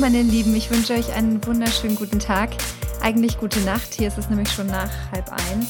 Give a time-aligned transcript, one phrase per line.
[0.00, 0.54] Meine Lieben.
[0.54, 2.50] Ich wünsche euch einen wunderschönen guten Tag.
[3.00, 3.94] Eigentlich gute Nacht.
[3.94, 5.66] Hier ist es nämlich schon nach halb eins.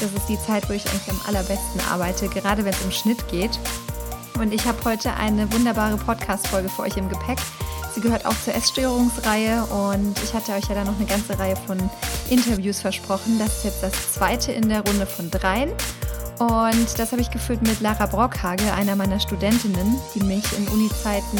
[0.00, 3.28] Das ist die Zeit, wo ich eigentlich am allerbesten arbeite, gerade wenn es um Schnitt
[3.28, 3.50] geht.
[4.38, 7.38] Und ich habe heute eine wunderbare Podcast-Folge für euch im Gepäck.
[7.94, 11.56] Sie gehört auch zur Essstörungsreihe und ich hatte euch ja da noch eine ganze Reihe
[11.56, 11.76] von
[12.30, 13.38] Interviews versprochen.
[13.38, 15.70] Das ist jetzt das zweite in der Runde von dreien.
[16.38, 21.38] Und das habe ich geführt mit Lara Brockhage, einer meiner Studentinnen, die mich in Uni-Zeiten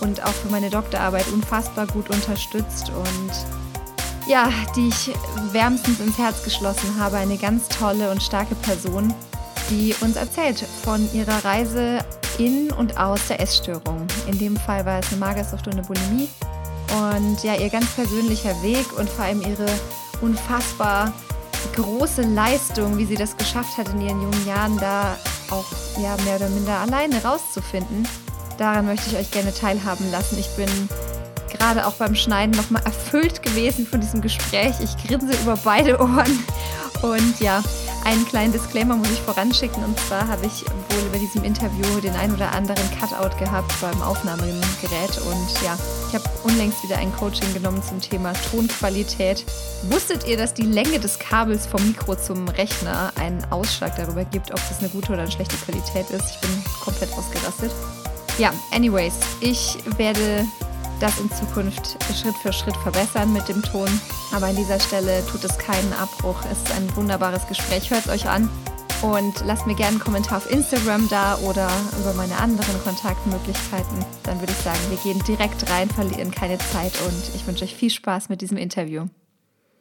[0.00, 3.32] und auch für meine Doktorarbeit unfassbar gut unterstützt und
[4.26, 5.12] ja, die ich
[5.52, 7.16] wärmstens ins Herz geschlossen habe.
[7.16, 9.14] Eine ganz tolle und starke Person,
[9.70, 12.00] die uns erzählt von ihrer Reise
[12.38, 14.06] in und aus der Essstörung.
[14.26, 16.28] In dem Fall war es eine Magersucht und eine Bulimie.
[16.92, 19.66] Und ja, ihr ganz persönlicher Weg und vor allem ihre
[20.20, 21.12] unfassbar
[21.74, 25.16] große Leistung, wie sie das geschafft hat in ihren jungen Jahren, da
[25.50, 25.66] auch
[26.00, 28.06] ja, mehr oder minder alleine rauszufinden.
[28.58, 30.38] Daran möchte ich euch gerne teilhaben lassen.
[30.38, 30.68] Ich bin
[31.50, 34.74] gerade auch beim Schneiden nochmal erfüllt gewesen von diesem Gespräch.
[34.82, 36.44] Ich grinse über beide Ohren.
[37.02, 37.62] Und ja,
[38.04, 39.84] einen kleinen Disclaimer muss ich voranschicken.
[39.84, 44.00] Und zwar habe ich wohl über diesem Interview den ein oder anderen Cutout gehabt beim
[44.00, 45.18] Aufnahmegerät.
[45.26, 45.76] Und ja,
[46.08, 49.44] ich habe unlängst wieder ein Coaching genommen zum Thema Tonqualität.
[49.90, 54.50] Wusstet ihr, dass die Länge des Kabels vom Mikro zum Rechner einen Ausschlag darüber gibt,
[54.50, 56.30] ob das eine gute oder eine schlechte Qualität ist?
[56.30, 57.72] Ich bin komplett ausgerastet.
[58.38, 60.46] Ja, anyways, ich werde
[61.00, 63.88] das in Zukunft Schritt für Schritt verbessern mit dem Ton.
[64.32, 66.36] Aber an dieser Stelle tut es keinen Abbruch.
[66.50, 67.90] Es ist ein wunderbares Gespräch.
[67.90, 68.50] Hört es euch an
[69.02, 74.04] und lasst mir gerne einen Kommentar auf Instagram da oder über meine anderen Kontaktmöglichkeiten.
[74.24, 77.74] Dann würde ich sagen, wir gehen direkt rein, verlieren keine Zeit und ich wünsche euch
[77.74, 79.06] viel Spaß mit diesem Interview.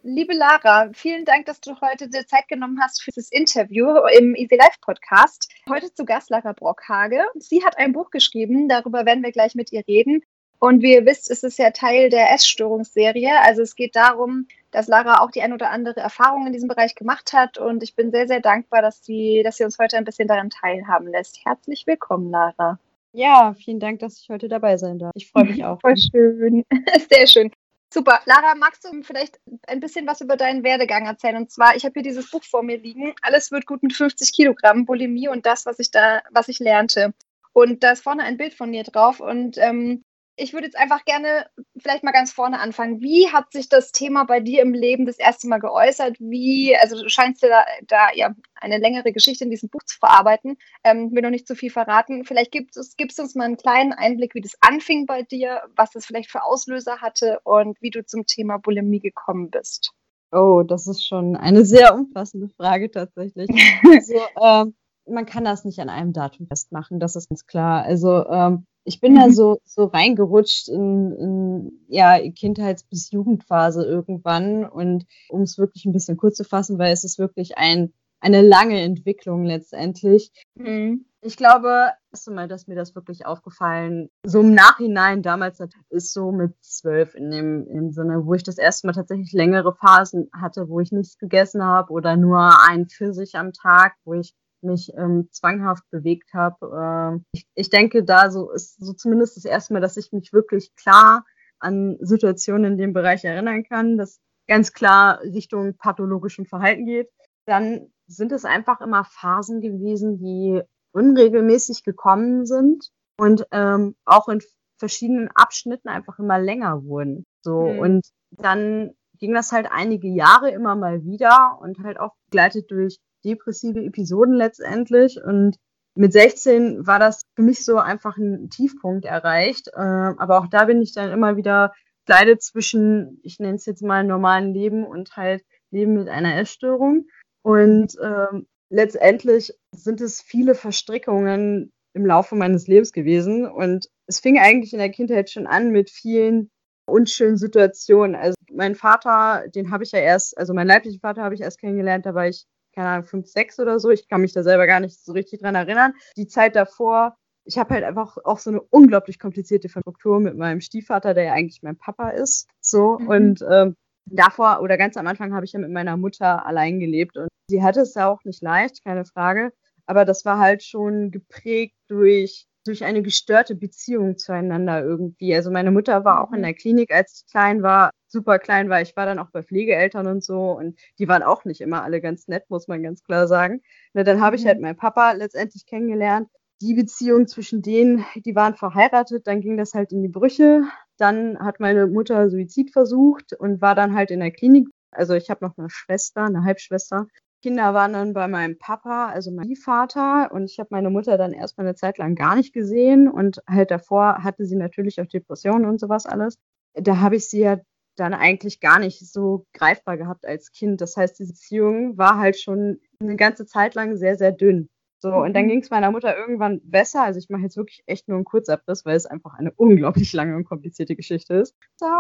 [0.08, 4.36] Liebe Lara, vielen Dank, dass du heute dir Zeit genommen hast für das Interview im
[4.36, 5.52] Easy Life Podcast.
[5.68, 7.24] Heute zu Gast Lara Brockhage.
[7.40, 10.22] Sie hat ein Buch geschrieben, darüber werden wir gleich mit ihr reden.
[10.60, 13.32] Und wie ihr wisst, ist es ja Teil der Essstörungsserie.
[13.42, 16.94] Also es geht darum, dass Lara auch die ein oder andere Erfahrung in diesem Bereich
[16.94, 17.58] gemacht hat.
[17.58, 20.52] Und ich bin sehr, sehr dankbar, dass sie, dass sie uns heute ein bisschen daran
[20.52, 21.44] teilhaben lässt.
[21.44, 22.78] Herzlich willkommen, Lara.
[23.12, 25.14] Ja, vielen Dank, dass ich heute dabei sein darf.
[25.16, 25.82] Ich freue mich auch.
[25.82, 26.64] Voll schön.
[27.10, 27.50] Sehr schön.
[27.94, 28.22] Super.
[28.26, 31.38] Lara, magst du vielleicht ein bisschen was über deinen Werdegang erzählen?
[31.38, 33.14] Und zwar, ich habe hier dieses Buch vor mir liegen.
[33.22, 37.14] Alles wird gut mit 50 Kilogramm Bulimie und das, was ich da, was ich lernte.
[37.54, 39.22] Und da ist vorne ein Bild von dir drauf.
[39.22, 40.04] Und ähm,
[40.36, 41.50] ich würde jetzt einfach gerne
[41.86, 43.00] vielleicht mal ganz vorne anfangen.
[43.00, 46.18] Wie hat sich das Thema bei dir im Leben das erste Mal geäußert?
[46.20, 50.00] Wie, also du scheinst dir da, da ja eine längere Geschichte in diesem Buch zu
[50.00, 50.58] verarbeiten.
[50.84, 52.26] Ähm, will noch nicht zu viel verraten.
[52.26, 55.92] Vielleicht gibt es gibst uns mal einen kleinen Einblick, wie das anfing bei dir, was
[55.92, 59.92] das vielleicht für Auslöser hatte und wie du zum Thema Bulimie gekommen bist.
[60.32, 63.48] Oh, das ist schon eine sehr umfassende Frage tatsächlich.
[63.84, 64.76] also, ähm,
[65.08, 67.84] man kann das nicht an einem Datum festmachen, das ist ganz klar.
[67.84, 69.18] Also ähm, ich bin mhm.
[69.18, 74.64] da so, so reingerutscht in, in ja, Kindheits- bis Jugendphase irgendwann.
[74.64, 78.42] Und um es wirklich ein bisschen kurz zu fassen, weil es ist wirklich ein, eine
[78.42, 80.32] lange Entwicklung letztendlich.
[80.56, 81.06] Mhm.
[81.22, 85.60] Ich glaube, erste Mal, dass mir das wirklich aufgefallen, so im Nachhinein damals
[85.90, 89.34] ist so mit zwölf in dem, in dem Sinne, wo ich das erste Mal tatsächlich
[89.34, 94.14] längere Phasen hatte, wo ich nichts gegessen habe oder nur ein Pfirsich am Tag, wo
[94.14, 94.36] ich
[94.66, 97.20] mich ähm, zwanghaft bewegt habe.
[97.22, 100.34] Äh, ich, ich denke, da so ist so zumindest das erste Mal, dass ich mich
[100.34, 101.26] wirklich klar
[101.60, 107.10] an Situationen in dem Bereich erinnern kann, das ganz klar Richtung pathologischem Verhalten geht.
[107.46, 110.62] Dann sind es einfach immer Phasen gewesen, die
[110.92, 114.42] unregelmäßig gekommen sind und ähm, auch in
[114.78, 117.26] verschiedenen Abschnitten einfach immer länger wurden.
[117.42, 117.80] So mhm.
[117.80, 123.00] und dann ging das halt einige Jahre immer mal wieder und halt auch begleitet durch
[123.26, 125.20] depressive Episoden letztendlich.
[125.22, 125.58] Und
[125.96, 129.70] mit 16 war das für mich so einfach ein Tiefpunkt erreicht.
[129.74, 131.74] Äh, aber auch da bin ich dann immer wieder
[132.08, 137.08] leidet zwischen, ich nenne es jetzt mal normalen Leben und halt Leben mit einer Essstörung.
[137.42, 143.48] Und ähm, letztendlich sind es viele Verstrickungen im Laufe meines Lebens gewesen.
[143.48, 146.50] Und es fing eigentlich in der Kindheit schon an mit vielen
[146.88, 148.16] unschönen Situationen.
[148.16, 151.60] Also mein Vater, den habe ich ja erst, also meinen leiblichen Vater habe ich erst
[151.60, 152.46] kennengelernt, da war ich
[152.76, 153.90] keine Ahnung, fünf, sechs oder so.
[153.90, 155.94] Ich kann mich da selber gar nicht so richtig dran erinnern.
[156.18, 160.62] Die Zeit davor, ich habe halt einfach auch so eine unglaublich komplizierte Struktur mit meinem
[160.62, 162.48] Stiefvater, der ja eigentlich mein Papa ist.
[162.60, 163.08] So mhm.
[163.08, 163.76] und ähm,
[164.06, 167.64] davor oder ganz am Anfang habe ich ja mit meiner Mutter allein gelebt und sie
[167.64, 169.52] hatte es ja auch nicht leicht, keine Frage.
[169.88, 175.36] Aber das war halt schon geprägt durch durch eine gestörte Beziehung zueinander irgendwie.
[175.36, 176.44] Also meine Mutter war auch in mhm.
[176.44, 178.82] der Klinik, als ich klein war, super klein war.
[178.82, 182.02] Ich war dann auch bei Pflegeeltern und so und die waren auch nicht immer alle
[182.02, 183.62] ganz nett, muss man ganz klar sagen.
[183.94, 184.48] Na, dann habe ich mhm.
[184.48, 186.28] halt meinen Papa letztendlich kennengelernt.
[186.62, 190.64] Die Beziehung zwischen denen, die waren verheiratet, dann ging das halt in die Brüche.
[190.98, 194.70] Dann hat meine Mutter Suizid versucht und war dann halt in der Klinik.
[194.92, 197.08] Also ich habe noch eine Schwester, eine Halbschwester.
[197.46, 201.32] Kinder waren dann bei meinem Papa, also mein Vater, und ich habe meine Mutter dann
[201.32, 205.66] erstmal eine Zeit lang gar nicht gesehen und halt davor hatte sie natürlich auch Depressionen
[205.66, 206.40] und sowas alles.
[206.74, 207.60] Da habe ich sie ja
[207.98, 210.82] dann eigentlich gar nicht so greifbar gehabt als Kind.
[210.82, 214.68] Das heißt, diese Beziehung war halt schon eine ganze Zeit lang sehr, sehr dünn.
[215.00, 215.50] So, und dann mhm.
[215.50, 217.04] ging es meiner Mutter irgendwann besser.
[217.04, 220.36] Also ich mache jetzt wirklich echt nur einen Kurzabriss, weil es einfach eine unglaublich lange
[220.36, 221.56] und komplizierte Geschichte ist.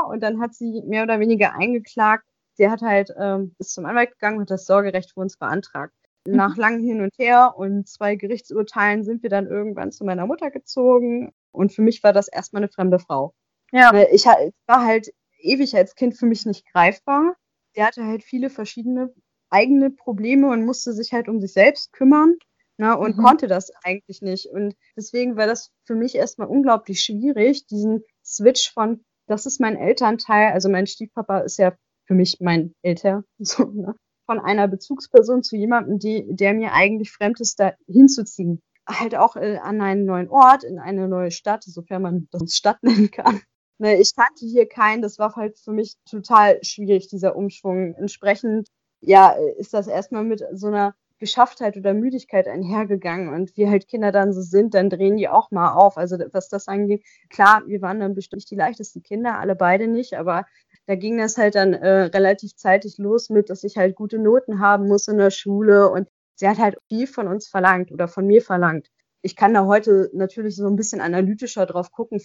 [0.09, 2.25] Und dann hat sie mehr oder weniger eingeklagt.
[2.55, 5.93] Sie hat halt ähm, bis zum Anwalt gegangen und hat das Sorgerecht für uns beantragt.
[6.25, 6.35] Mhm.
[6.35, 10.51] Nach langem Hin und Her und zwei Gerichtsurteilen sind wir dann irgendwann zu meiner Mutter
[10.51, 11.31] gezogen.
[11.51, 13.33] Und für mich war das erstmal eine fremde Frau.
[13.71, 13.93] Ja.
[14.11, 17.35] Ich war halt ewig als Kind für mich nicht greifbar.
[17.73, 19.13] Sie hatte halt viele verschiedene
[19.49, 22.35] eigene Probleme und musste sich halt um sich selbst kümmern
[22.77, 23.21] ne, und mhm.
[23.21, 24.47] konnte das eigentlich nicht.
[24.47, 29.77] Und deswegen war das für mich erstmal unglaublich schwierig, diesen Switch von, das ist mein
[29.77, 31.73] Elternteil, also mein Stiefpapa ist ja
[32.05, 37.11] für mich mein Eltern, so, ne, von einer Bezugsperson zu jemandem, die, der mir eigentlich
[37.11, 38.61] fremd ist, da hinzuziehen.
[38.87, 42.77] Halt auch äh, an einen neuen Ort, in eine neue Stadt, sofern man das Stadt
[42.83, 43.41] nennen kann.
[43.77, 47.93] Ne, ich kannte hier keinen, das war halt für mich total schwierig, dieser Umschwung.
[47.95, 48.69] Entsprechend,
[49.01, 53.33] ja, ist das erstmal mit so einer Geschafftheit oder Müdigkeit einhergegangen.
[53.33, 55.97] Und wie halt Kinder dann so sind, dann drehen die auch mal auf.
[55.97, 59.87] Also was das angeht, klar, wir waren dann bestimmt nicht die leichtesten Kinder, alle beide
[59.87, 60.45] nicht, aber
[60.87, 64.59] da ging das halt dann äh, relativ zeitig los mit, dass ich halt gute Noten
[64.59, 65.89] haben muss in der Schule.
[65.89, 68.89] Und sie hat halt viel von uns verlangt oder von mir verlangt.
[69.21, 72.21] Ich kann da heute natürlich so ein bisschen analytischer drauf gucken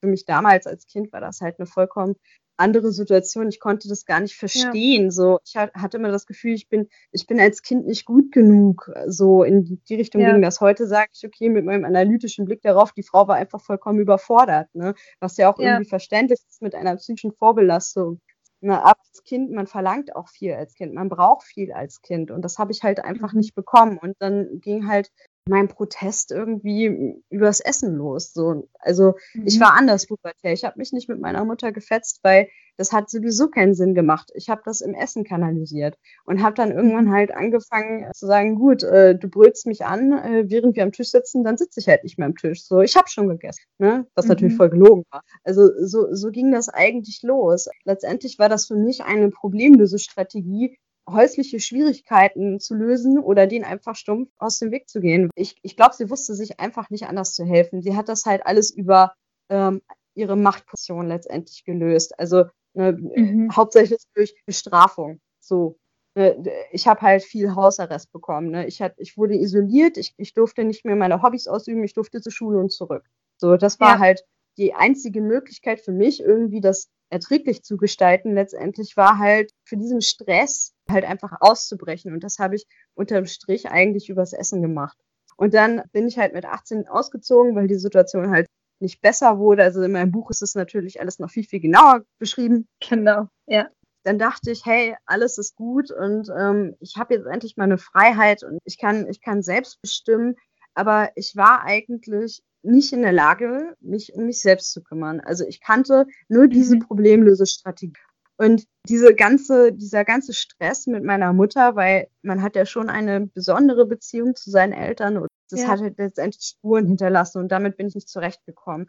[0.00, 2.16] für mich damals als Kind war das halt eine vollkommen
[2.56, 3.48] andere Situation.
[3.48, 5.04] Ich konnte das gar nicht verstehen.
[5.04, 5.10] Ja.
[5.10, 8.90] So, ich hatte immer das Gefühl, ich bin, ich bin als Kind nicht gut genug.
[9.06, 10.32] So in die Richtung ja.
[10.32, 10.60] ging das.
[10.60, 14.74] Heute sage ich, okay, mit meinem analytischen Blick darauf, die Frau war einfach vollkommen überfordert,
[14.74, 14.94] ne?
[15.20, 15.72] Was ja auch ja.
[15.72, 18.20] irgendwie verständlich ist mit einer psychischen Vorbelastung.
[18.60, 22.30] Na, aber als Kind, man verlangt auch viel als Kind, man braucht viel als Kind
[22.30, 23.40] und das habe ich halt einfach mhm.
[23.40, 23.98] nicht bekommen.
[23.98, 25.10] Und dann ging halt
[25.48, 28.32] mein Protest irgendwie übers Essen los.
[28.32, 28.68] So.
[28.80, 29.46] Also mhm.
[29.46, 30.52] ich war anders pubertär.
[30.52, 34.30] Ich habe mich nicht mit meiner Mutter gefetzt, weil das hat sowieso keinen Sinn gemacht.
[34.34, 37.12] Ich habe das im Essen kanalisiert und habe dann irgendwann mhm.
[37.12, 41.10] halt angefangen zu sagen, gut, äh, du brüllst mich an, äh, während wir am Tisch
[41.10, 42.64] sitzen, dann sitze ich halt nicht mehr am Tisch.
[42.64, 44.06] So, ich habe schon gegessen, ne?
[44.14, 44.30] was mhm.
[44.30, 45.22] natürlich voll gelogen war.
[45.44, 47.68] Also so, so ging das eigentlich los.
[47.84, 50.76] Letztendlich war das für mich eine problemlöse Strategie,
[51.08, 55.30] häusliche Schwierigkeiten zu lösen oder denen einfach stumpf aus dem Weg zu gehen.
[55.34, 57.82] Ich, ich glaube, sie wusste sich einfach nicht anders zu helfen.
[57.82, 59.14] Sie hat das halt alles über
[59.48, 59.82] ähm,
[60.14, 62.18] ihre Machtposition letztendlich gelöst.
[62.18, 62.44] Also
[62.74, 63.54] ne, mhm.
[63.54, 65.20] hauptsächlich durch Bestrafung.
[65.40, 65.78] So.
[66.16, 66.42] Ne,
[66.72, 68.50] ich habe halt viel Hausarrest bekommen.
[68.50, 68.66] Ne?
[68.66, 72.20] Ich, hat, ich wurde isoliert, ich, ich durfte nicht mehr meine Hobbys ausüben, ich durfte
[72.20, 73.04] zur Schule und zurück.
[73.36, 73.98] So, das war ja.
[74.00, 74.24] halt
[74.56, 80.00] die einzige Möglichkeit für mich, irgendwie das erträglich zu gestalten, letztendlich war halt für diesen
[80.00, 82.12] Stress halt einfach auszubrechen.
[82.12, 84.96] Und das habe ich unterm Strich eigentlich übers Essen gemacht.
[85.36, 88.46] Und dann bin ich halt mit 18 ausgezogen, weil die Situation halt
[88.80, 89.62] nicht besser wurde.
[89.62, 92.66] Also in meinem Buch ist es natürlich alles noch viel, viel genauer beschrieben.
[92.88, 93.68] Genau, ja.
[94.04, 98.44] Dann dachte ich, hey, alles ist gut und ähm, ich habe jetzt endlich meine Freiheit
[98.44, 100.36] und ich kann, ich kann selbst bestimmen.
[100.74, 105.20] Aber ich war eigentlich nicht in der Lage, mich um mich selbst zu kümmern.
[105.20, 106.80] Also ich kannte nur diese mhm.
[106.80, 107.94] Problemlösestrategie.
[108.38, 113.26] Und diese ganze, dieser ganze Stress mit meiner Mutter, weil man hat ja schon eine
[113.26, 115.68] besondere Beziehung zu seinen Eltern und das ja.
[115.68, 118.88] hat halt letztendlich Spuren hinterlassen und damit bin ich nicht zurechtgekommen.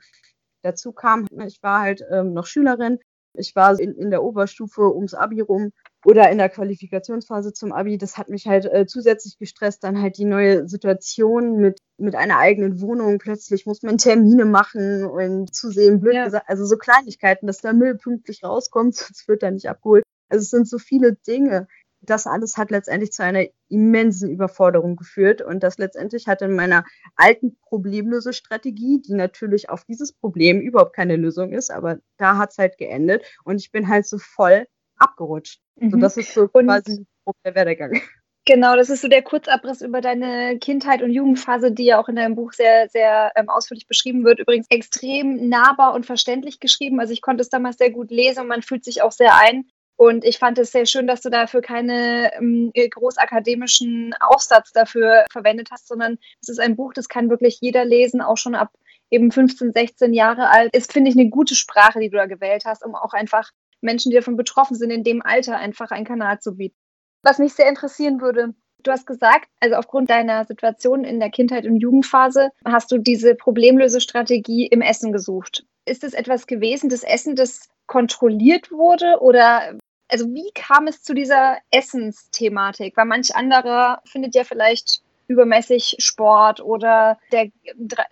[0.64, 3.00] Dazu kam, ich war halt ähm, noch Schülerin,
[3.34, 5.72] ich war in, in der Oberstufe ums Abi rum
[6.06, 7.98] oder in der Qualifikationsphase zum Abi.
[7.98, 9.84] Das hat mich halt äh, zusätzlich gestresst.
[9.84, 13.18] Dann halt die neue Situation mit, mit einer eigenen Wohnung.
[13.18, 16.26] Plötzlich muss man Termine machen und zusehen, blöd ja.
[16.26, 16.50] gesagt.
[16.50, 20.04] Also so Kleinigkeiten, dass der Müll pünktlich rauskommt, sonst wird er nicht abgeholt.
[20.30, 21.68] Also es sind so viele Dinge.
[22.02, 26.86] Das alles hat letztendlich zu einer immensen Überforderung geführt und das letztendlich hat in meiner
[27.16, 32.60] alten Problemlösestrategie, die natürlich auf dieses Problem überhaupt keine Lösung ist, aber da hat es
[32.60, 35.60] halt geendet und ich bin halt so voll abgerutscht.
[35.76, 35.92] Mhm.
[35.92, 37.06] So, das ist so und quasi
[37.46, 38.02] der Werdegang.
[38.48, 42.16] Genau, das ist so der Kurzabriss über deine Kindheit und Jugendphase, die ja auch in
[42.16, 44.40] deinem Buch sehr, sehr ähm, ausführlich beschrieben wird.
[44.40, 47.02] Übrigens extrem nahbar und verständlich geschrieben.
[47.02, 49.66] Also ich konnte es damals sehr gut lesen und man fühlt sich auch sehr ein.
[49.98, 55.68] Und ich fand es sehr schön, dass du dafür keine ähm, großakademischen Aufsatz dafür verwendet
[55.72, 58.72] hast, sondern es ist ein Buch, das kann wirklich jeder lesen, auch schon ab
[59.10, 60.74] eben 15, 16 Jahre alt.
[60.74, 64.10] Ist, finde ich, eine gute Sprache, die du da gewählt hast, um auch einfach Menschen,
[64.10, 66.76] die davon betroffen sind, in dem Alter einfach einen Kanal zu bieten.
[67.24, 68.54] Was mich sehr interessieren würde,
[68.84, 73.36] du hast gesagt, also aufgrund deiner Situation in der Kindheit und Jugendphase hast du diese
[73.36, 75.66] Problemlösestrategie im Essen gesucht.
[75.86, 79.20] ist es etwas gewesen, das Essen, das kontrolliert wurde?
[79.22, 79.78] Oder
[80.10, 82.96] also wie kam es zu dieser Essensthematik?
[82.98, 87.50] Weil manch anderer findet ja vielleicht übermäßig Sport oder der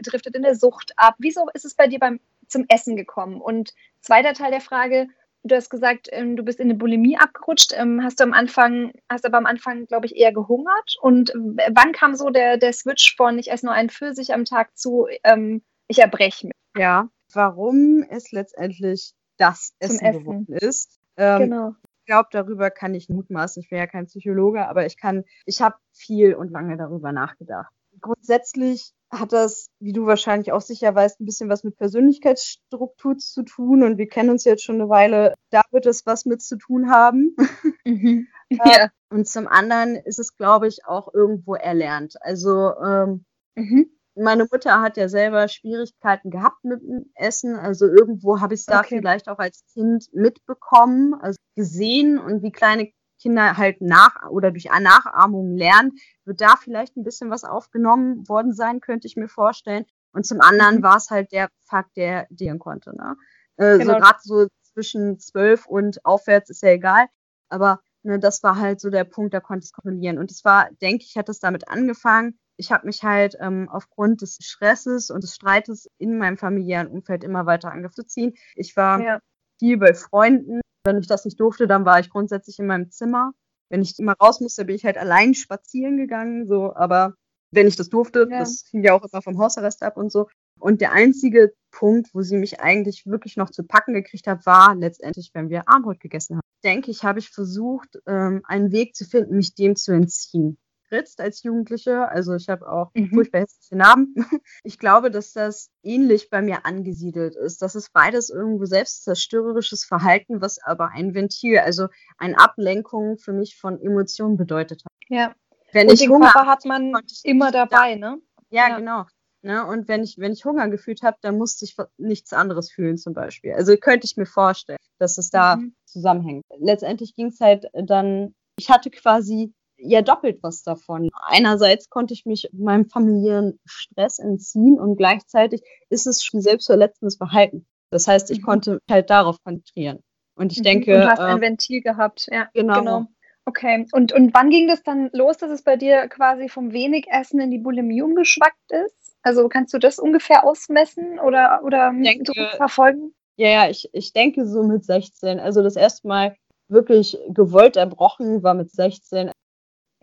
[0.02, 1.16] driftet in der Sucht ab.
[1.20, 3.42] Wieso ist es bei dir beim, zum Essen gekommen?
[3.42, 5.08] Und zweiter Teil der Frage,
[5.46, 7.74] du hast gesagt, ähm, du bist in eine Bulimie abgerutscht.
[7.76, 10.96] Ähm, hast du am Anfang, hast aber am Anfang, glaube ich, eher gehungert?
[11.02, 14.78] Und wann kam so der, der Switch von ich esse nur einen Pfirsich am Tag
[14.78, 16.56] zu ähm, ich erbreche mich?
[16.78, 20.20] Ja, warum es letztendlich das Essen, Essen.
[20.20, 21.00] geworden ist.
[21.18, 21.76] Ähm, genau
[22.06, 23.62] glaube, darüber kann ich mutmaßen.
[23.62, 27.74] Ich bin ja kein Psychologe, aber ich kann, ich habe viel und lange darüber nachgedacht.
[28.06, 33.42] Grundsätzlich hat das, wie du wahrscheinlich auch sicher weißt, ein bisschen was mit Persönlichkeitsstruktur zu
[33.42, 35.34] tun und wir kennen uns jetzt schon eine Weile.
[35.50, 37.36] Da wird es was mit zu tun haben.
[37.88, 38.28] Mhm.
[38.50, 38.90] Äh, ja.
[39.12, 42.16] Und zum anderen ist es, glaube ich, auch irgendwo erlernt.
[42.22, 47.56] Also ähm, mhm meine Mutter hat ja selber Schwierigkeiten gehabt mit dem Essen.
[47.56, 48.98] Also irgendwo habe ich es da okay.
[48.98, 54.66] vielleicht auch als Kind mitbekommen, also gesehen und wie kleine Kinder halt nach oder durch
[54.66, 55.94] Nachahmung lernen,
[56.26, 59.86] wird da vielleicht ein bisschen was aufgenommen worden sein, könnte ich mir vorstellen.
[60.12, 60.84] Und zum anderen mhm.
[60.84, 62.96] war es halt der Fakt, der dienen konnte.
[62.96, 63.16] Ne?
[63.58, 63.94] Äh, genau.
[63.94, 67.08] So gerade so zwischen zwölf und aufwärts ist ja egal.
[67.50, 70.18] Aber ne, das war halt so der Punkt, da konnte ich es kontrollieren.
[70.18, 74.22] Und es war, denke ich, hat es damit angefangen, ich habe mich halt ähm, aufgrund
[74.22, 78.34] des Stresses und des Streites in meinem familiären Umfeld immer weiter angezogen.
[78.56, 79.20] Ich war ja.
[79.60, 80.62] viel bei Freunden.
[80.86, 83.32] Wenn ich das nicht durfte, dann war ich grundsätzlich in meinem Zimmer.
[83.70, 86.46] Wenn ich immer raus musste, bin ich halt allein spazieren gegangen.
[86.46, 87.16] So, aber
[87.52, 88.40] wenn ich das durfte, ja.
[88.40, 90.28] das hing ja auch immer vom Hausarrest ab und so.
[90.60, 94.76] Und der einzige Punkt, wo sie mich eigentlich wirklich noch zu packen gekriegt hat, war
[94.76, 96.42] letztendlich, wenn wir Armbrot gegessen haben.
[96.64, 100.58] Denke ich, habe ich versucht, ähm, einen Weg zu finden, mich dem zu entziehen
[100.96, 102.08] gespritzt als Jugendliche.
[102.10, 103.10] Also ich habe auch mhm.
[103.10, 104.16] furchtbar hässliche Narben.
[104.64, 107.62] Ich glaube, dass das ähnlich bei mir angesiedelt ist.
[107.62, 111.88] Das ist beides irgendwo selbstzerstörerisches Verhalten, was aber ein Ventil, also
[112.18, 114.92] eine Ablenkung für mich von Emotionen bedeutet hat.
[115.10, 115.36] Ja.
[115.72, 118.20] Wenn Und ich den Hunger Körper hat man immer dabei, ne?
[118.50, 119.06] Ja, ja, genau.
[119.42, 119.66] Ne?
[119.66, 123.14] Und wenn ich, wenn ich Hunger gefühlt habe, dann musste ich nichts anderes fühlen zum
[123.14, 123.54] Beispiel.
[123.54, 125.76] Also könnte ich mir vorstellen, dass es da mhm.
[125.86, 126.44] zusammenhängt.
[126.60, 129.54] Letztendlich ging es halt dann, ich hatte quasi
[129.86, 131.10] ja doppelt was davon.
[131.28, 137.66] Einerseits konnte ich mich meinem familiären Stress entziehen und gleichzeitig ist es schon selbstverletzendes Verhalten.
[137.92, 138.46] Das heißt, ich mhm.
[138.46, 140.00] konnte mich halt darauf konzentrieren.
[140.36, 140.64] Und ich mhm.
[140.64, 140.94] denke.
[140.94, 142.50] Du hast ein äh, Ventil gehabt, ja.
[142.54, 142.80] Genau.
[142.80, 143.06] genau.
[143.46, 143.86] Okay.
[143.92, 147.40] Und, und wann ging das dann los, dass es bei dir quasi vom wenig Essen
[147.40, 149.16] in die Bulimie umgeschwackt ist?
[149.22, 153.14] Also kannst du das ungefähr ausmessen oder, oder denke, verfolgen?
[153.38, 155.40] Ja, ja, ich, ich denke so mit 16.
[155.40, 156.36] Also das erste Mal
[156.68, 159.32] wirklich gewollt erbrochen war mit 16.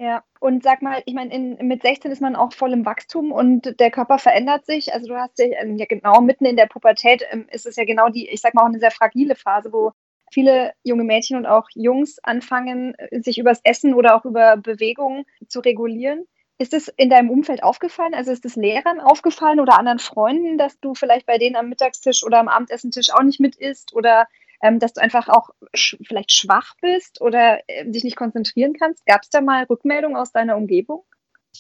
[0.02, 3.78] Ja, und sag mal, ich meine, mit 16 ist man auch voll im Wachstum und
[3.78, 4.92] der Körper verändert sich.
[4.92, 7.84] Also du hast dich ähm, ja genau mitten in der Pubertät ähm, ist es ja
[7.84, 9.92] genau die, ich sag mal auch eine sehr fragile Phase, wo
[10.32, 15.24] viele junge Mädchen und auch Jungs anfangen, äh, sich übers Essen oder auch über Bewegung
[15.46, 16.26] zu regulieren.
[16.58, 18.14] Ist es in deinem Umfeld aufgefallen?
[18.14, 22.24] Also ist es Lehrern aufgefallen oder anderen Freunden, dass du vielleicht bei denen am Mittagstisch
[22.24, 24.26] oder am Abendessentisch auch nicht mit isst oder
[24.62, 29.04] ähm, dass du einfach auch sch vielleicht schwach bist oder äh, dich nicht konzentrieren kannst?
[29.06, 31.04] Gab es da mal Rückmeldungen aus deiner Umgebung?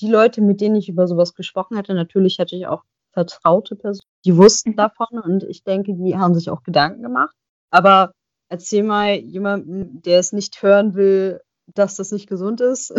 [0.00, 4.08] Die Leute, mit denen ich über sowas gesprochen hatte, natürlich hatte ich auch vertraute Personen,
[4.24, 4.76] die wussten mhm.
[4.76, 7.36] davon und ich denke, die haben sich auch Gedanken gemacht.
[7.70, 8.12] Aber
[8.48, 12.94] erzähl mal jemandem, der es nicht hören will, dass das nicht gesund ist.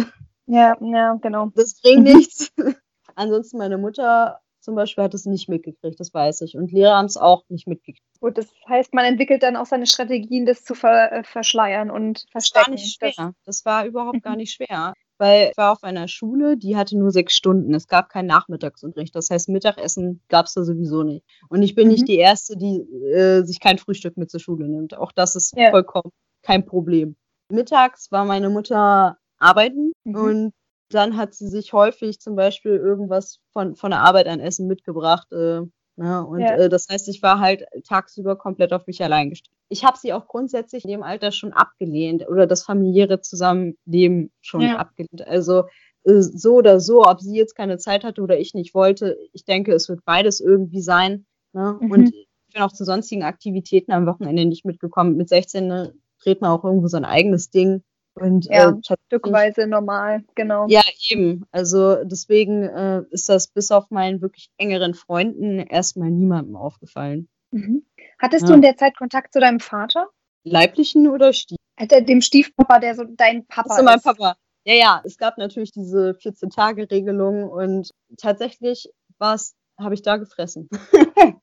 [0.46, 1.52] Ja, ja, genau.
[1.56, 2.52] Das bringt nichts.
[3.16, 6.56] Ansonsten meine Mutter zum Beispiel hat es nicht mitgekriegt, das weiß ich.
[6.56, 8.02] Und Lehrer haben es auch nicht mitgekriegt.
[8.22, 12.26] Gut, das heißt, man entwickelt dann auch seine Strategien, das zu ver äh, verschleiern und
[12.32, 12.72] verstecken.
[12.72, 13.14] Das war nicht schwer.
[13.18, 14.94] Das, das war überhaupt gar nicht schwer.
[15.18, 17.74] Weil ich war auf einer Schule, die hatte nur sechs Stunden.
[17.74, 19.16] Es gab keinen Nachmittagsunterricht.
[19.16, 21.24] Das heißt, Mittagessen gab es da sowieso nicht.
[21.50, 21.94] Und ich bin mhm.
[21.94, 22.80] nicht die Erste, die
[23.12, 24.98] äh, sich kein Frühstück mit zur Schule nimmt.
[24.98, 25.70] Auch das ist ja.
[25.70, 27.16] vollkommen kein Problem.
[27.50, 30.16] Mittags war meine Mutter arbeiten mhm.
[30.16, 30.54] und
[30.90, 35.32] dann hat sie sich häufig zum Beispiel irgendwas von, von der Arbeit an Essen mitgebracht.
[35.32, 35.62] Äh,
[35.96, 36.26] ne?
[36.26, 36.56] Und ja.
[36.56, 39.56] äh, das heißt, ich war halt tagsüber komplett auf mich allein gestellt.
[39.70, 44.62] Ich habe sie auch grundsätzlich in dem Alter schon abgelehnt oder das familiäre Zusammenleben schon
[44.62, 44.78] ja.
[44.78, 45.26] abgelehnt.
[45.28, 45.64] Also
[46.04, 49.46] äh, so oder so, ob sie jetzt keine Zeit hatte oder ich nicht wollte, ich
[49.46, 51.26] denke, es wird beides irgendwie sein.
[51.54, 51.78] Ne?
[51.80, 51.92] Mhm.
[51.92, 55.18] Und ich bin auch zu sonstigen Aktivitäten am Wochenende nicht mitgekommen.
[55.18, 57.84] Mit 16 ne, dreht man auch irgendwo sein eigenes Ding.
[58.16, 60.68] Und, ja, äh, stückweise normal, genau.
[60.68, 61.46] Ja, eben.
[61.52, 67.28] Also deswegen äh, ist das bis auf meinen wirklich engeren Freunden erstmal niemandem aufgefallen.
[67.52, 67.86] Mhm.
[68.20, 68.50] Hattest ja.
[68.50, 70.10] du in der Zeit Kontakt zu deinem Vater?
[70.44, 71.58] Leiblichen oder Stief?
[71.80, 73.80] Dem Stiefpapa, der so dein Papa ist.
[73.80, 74.36] So mein Papa.
[74.66, 80.70] Ja, ja, es gab natürlich diese 14-Tage-Regelung und tatsächlich war es, habe ich da gefressen.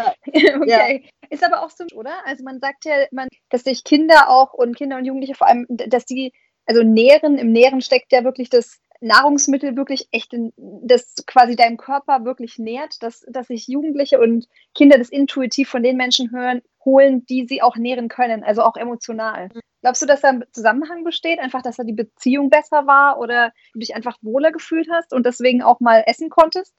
[0.26, 1.04] okay.
[1.12, 1.19] Ja.
[1.30, 2.26] Ist aber auch so, oder?
[2.26, 5.64] Also man sagt ja, man, dass sich Kinder auch und Kinder und Jugendliche vor allem,
[5.68, 6.32] dass die,
[6.66, 11.76] also Nähren, im Nähren steckt ja wirklich das Nahrungsmittel wirklich echt, in, das quasi deinem
[11.76, 16.62] Körper wirklich nährt, dass, dass sich Jugendliche und Kinder das intuitiv von den Menschen hören,
[16.84, 19.48] holen, die sie auch nähren können, also auch emotional.
[19.82, 23.52] Glaubst du, dass da ein Zusammenhang besteht, einfach, dass da die Beziehung besser war oder
[23.72, 26.74] du dich einfach wohler gefühlt hast und deswegen auch mal essen konntest?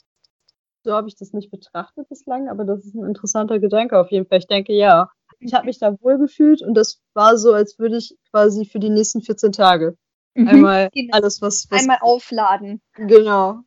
[0.83, 4.25] So habe ich das nicht betrachtet bislang, aber das ist ein interessanter Gedanke auf jeden
[4.25, 4.39] Fall.
[4.39, 5.09] Ich denke, ja.
[5.39, 8.79] Ich habe mich da wohl gefühlt und das war so, als würde ich quasi für
[8.79, 9.97] die nächsten 14 Tage
[10.35, 10.47] mhm.
[10.47, 11.17] einmal genau.
[11.17, 11.81] alles, was, was.
[11.81, 12.81] Einmal aufladen.
[12.95, 13.59] Genau.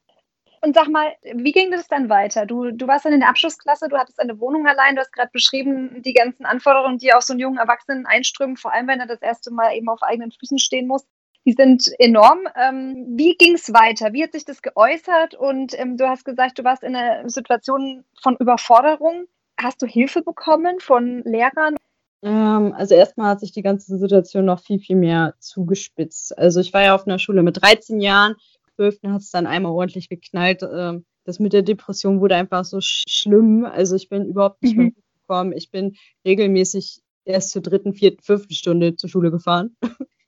[0.60, 2.46] Und sag mal, wie ging das dann weiter?
[2.46, 5.30] Du, du warst dann in der Abschlussklasse, du hattest eine Wohnung allein, du hast gerade
[5.30, 9.06] beschrieben, die ganzen Anforderungen, die auf so einen jungen Erwachsenen einströmen, vor allem wenn er
[9.06, 11.04] das erste Mal eben auf eigenen Füßen stehen muss
[11.44, 12.40] die sind enorm.
[12.56, 14.12] Ähm, wie ging es weiter?
[14.12, 15.34] Wie hat sich das geäußert?
[15.34, 19.26] Und ähm, du hast gesagt, du warst in einer Situation von Überforderung.
[19.60, 21.76] Hast du Hilfe bekommen von Lehrern?
[22.22, 26.36] Ähm, also erstmal hat sich die ganze Situation noch viel, viel mehr zugespitzt.
[26.38, 28.34] Also ich war ja auf einer Schule mit 13 Jahren.
[28.76, 29.00] 12.
[29.06, 30.62] hat es dann einmal ordentlich geknallt.
[30.62, 33.64] Ähm, das mit der Depression wurde einfach so sch schlimm.
[33.64, 34.82] Also ich bin überhaupt nicht mhm.
[34.82, 35.52] mehr gekommen.
[35.52, 39.76] Ich bin regelmäßig erst zur dritten, vierten, fünften Stunde zur Schule gefahren.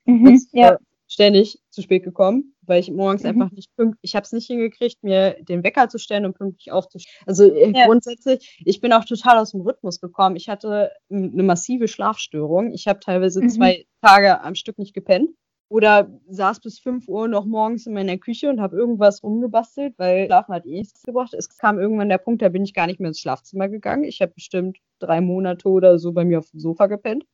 [0.08, 0.78] Mhm, das, ja.
[1.07, 3.29] Äh, ständig zu spät gekommen, weil ich morgens mhm.
[3.31, 6.73] einfach nicht pünktlich, ich habe es nicht hingekriegt, mir den Wecker zu stellen und pünktlich
[6.73, 7.15] aufzustehen.
[7.27, 7.87] Also äh, ja.
[7.87, 10.37] grundsätzlich, ich bin auch total aus dem Rhythmus gekommen.
[10.37, 12.73] Ich hatte eine massive Schlafstörung.
[12.73, 13.49] Ich habe teilweise mhm.
[13.49, 15.31] zwei Tage am Stück nicht gepennt
[15.69, 20.27] oder saß bis 5 Uhr noch morgens in meiner Küche und habe irgendwas rumgebastelt, weil
[20.27, 21.35] Schlafen hat eh nichts gebracht.
[21.35, 24.05] Es kam irgendwann der Punkt, da bin ich gar nicht mehr ins Schlafzimmer gegangen.
[24.05, 27.25] Ich habe bestimmt drei Monate oder so bei mir auf dem Sofa gepennt.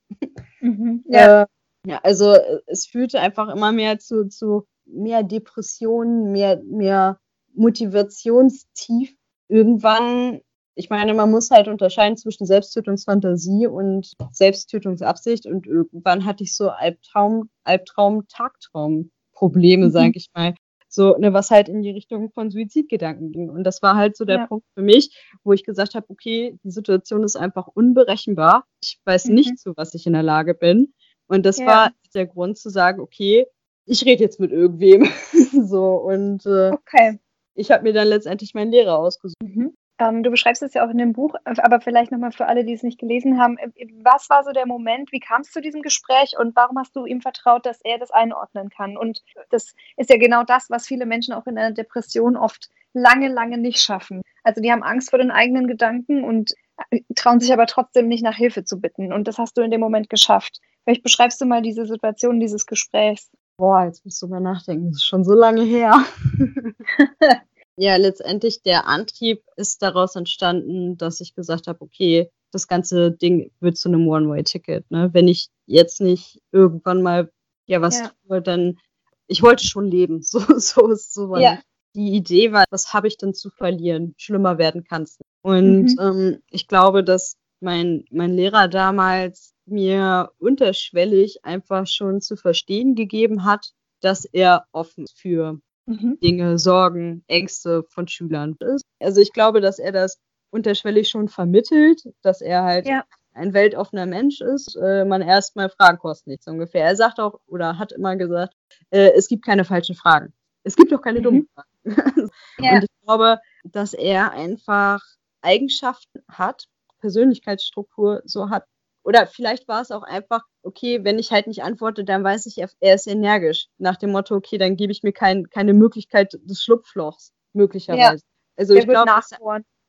[0.61, 1.05] Mhm.
[1.09, 1.43] Ja.
[1.43, 1.47] Äh,
[1.87, 7.19] ja, also äh, es führte einfach immer mehr zu, zu mehr Depressionen, mehr, mehr
[7.55, 9.15] Motivationstief.
[9.49, 10.41] Irgendwann,
[10.75, 16.71] ich meine, man muss halt unterscheiden zwischen Selbsttötungsfantasie und Selbsttötungsabsicht und irgendwann hatte ich so
[16.71, 19.91] Albtraum, Albtraum, Tagtraum-Probleme, mhm.
[19.91, 20.55] sage ich mal.
[20.89, 23.49] So, ne, was halt in die Richtung von Suizidgedanken ging.
[23.49, 24.47] Und das war halt so der ja.
[24.47, 28.67] Punkt für mich, wo ich gesagt habe, okay, die Situation ist einfach unberechenbar.
[28.83, 29.35] Ich weiß mhm.
[29.37, 30.93] nicht, zu was ich in der Lage bin.
[31.33, 31.67] Und das ja.
[31.67, 33.47] war der Grund zu sagen, okay,
[33.87, 35.09] ich rede jetzt mit irgendwem.
[35.67, 37.19] so und äh, okay.
[37.55, 39.41] ich habe mir dann letztendlich meinen Lehrer ausgesucht.
[39.43, 39.75] Mhm.
[39.99, 42.75] Ähm, du beschreibst es ja auch in dem Buch, aber vielleicht nochmal für alle, die
[42.75, 43.57] es nicht gelesen haben.
[43.57, 45.11] Äh, was war so der Moment?
[45.11, 48.11] Wie kam es zu diesem Gespräch und warum hast du ihm vertraut, dass er das
[48.11, 48.99] einordnen kann?
[48.99, 53.29] Und das ist ja genau das, was viele Menschen auch in einer Depression oft lange,
[53.29, 54.21] lange nicht schaffen.
[54.43, 56.53] Also die haben Angst vor den eigenen Gedanken und
[56.91, 59.15] äh, trauen sich aber trotzdem nicht nach Hilfe zu bitten.
[59.15, 60.61] Und das hast du in dem Moment geschafft.
[60.85, 63.31] Vielleicht beschreibst du mal diese Situation dieses Gesprächs.
[63.57, 64.89] Boah, jetzt musst du mal nachdenken.
[64.89, 66.05] Das ist schon so lange her.
[67.77, 73.51] ja, letztendlich der Antrieb ist daraus entstanden, dass ich gesagt habe, okay, das ganze Ding
[73.61, 74.91] wird zu einem One-Way-Ticket.
[74.91, 75.11] Ne?
[75.13, 77.31] Wenn ich jetzt nicht irgendwann mal
[77.67, 78.11] ja was ja.
[78.27, 78.79] tue, dann
[79.27, 80.23] ich wollte schon leben.
[80.23, 81.37] So, so ist so.
[81.37, 81.59] Ja.
[81.95, 84.15] Die Idee war, was habe ich denn zu verlieren?
[84.17, 85.21] Schlimmer werden kannst.
[85.43, 85.99] Und mhm.
[86.01, 93.45] ähm, ich glaube, dass mein, mein Lehrer damals mir unterschwellig einfach schon zu verstehen gegeben
[93.45, 96.19] hat, dass er offen für mhm.
[96.23, 98.85] Dinge, Sorgen, Ängste von Schülern ist.
[99.01, 100.19] Also ich glaube, dass er das
[100.51, 103.05] unterschwellig schon vermittelt, dass er halt ja.
[103.33, 104.77] ein weltoffener Mensch ist.
[104.77, 106.85] Äh, man erstmal Fragen kostet nichts ungefähr.
[106.85, 108.55] Er sagt auch oder hat immer gesagt,
[108.91, 110.33] äh, es gibt keine falschen Fragen.
[110.65, 111.25] Es gibt auch keine mhm.
[111.25, 111.69] dummen Fragen.
[112.59, 112.75] ja.
[112.75, 115.03] Und ich glaube, dass er einfach
[115.41, 116.69] Eigenschaften hat,
[117.01, 118.65] Persönlichkeitsstruktur so hat,
[119.05, 122.59] oder vielleicht war es auch einfach, okay, wenn ich halt nicht antworte, dann weiß ich,
[122.59, 123.69] er ist energisch.
[123.79, 128.25] Nach dem Motto, okay, dann gebe ich mir kein, keine Möglichkeit des Schlupflochs, möglicherweise.
[128.25, 129.11] Ja, also ich glaube,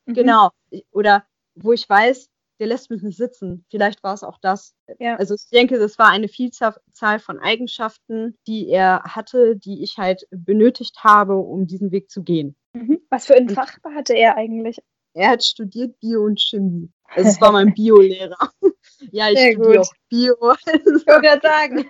[0.06, 0.13] mhm.
[0.13, 0.49] genau.
[0.91, 3.65] Oder wo ich weiß, der lässt mich nicht sitzen.
[3.69, 4.76] Vielleicht war es auch das.
[4.99, 5.15] Ja.
[5.17, 10.28] Also ich denke, das war eine Vielzahl von Eigenschaften, die er hatte, die ich halt
[10.32, 12.56] benötigt habe, um diesen Weg zu gehen.
[12.73, 12.99] Mhm.
[13.10, 14.78] Was für ein Fach hatte er eigentlich?
[15.13, 16.89] Er hat studiert Bio und Chemie.
[17.08, 18.38] Also es war mein Biolehrer.
[19.12, 20.36] ja, ich Sehr studiere auch Bio.
[20.65, 21.86] ich gerade sagen.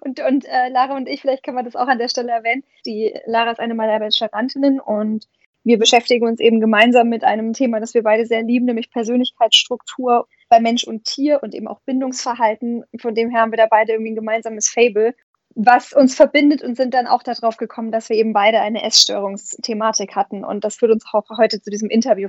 [0.00, 2.62] und und äh, Lara und ich, vielleicht kann man das auch an der Stelle erwähnen.
[2.84, 5.26] Die Lara ist eine meiner Bacheloranden und
[5.64, 10.28] wir beschäftigen uns eben gemeinsam mit einem Thema, das wir beide sehr lieben, nämlich Persönlichkeitsstruktur
[10.48, 12.84] bei Mensch und Tier und eben auch Bindungsverhalten.
[13.00, 15.12] Von dem her haben wir da beide irgendwie ein gemeinsames Fable
[15.56, 20.14] was uns verbindet und sind dann auch darauf gekommen, dass wir eben beide eine Essstörungsthematik
[20.14, 20.44] hatten.
[20.44, 22.28] Und das führt uns auch heute zu diesem Interview.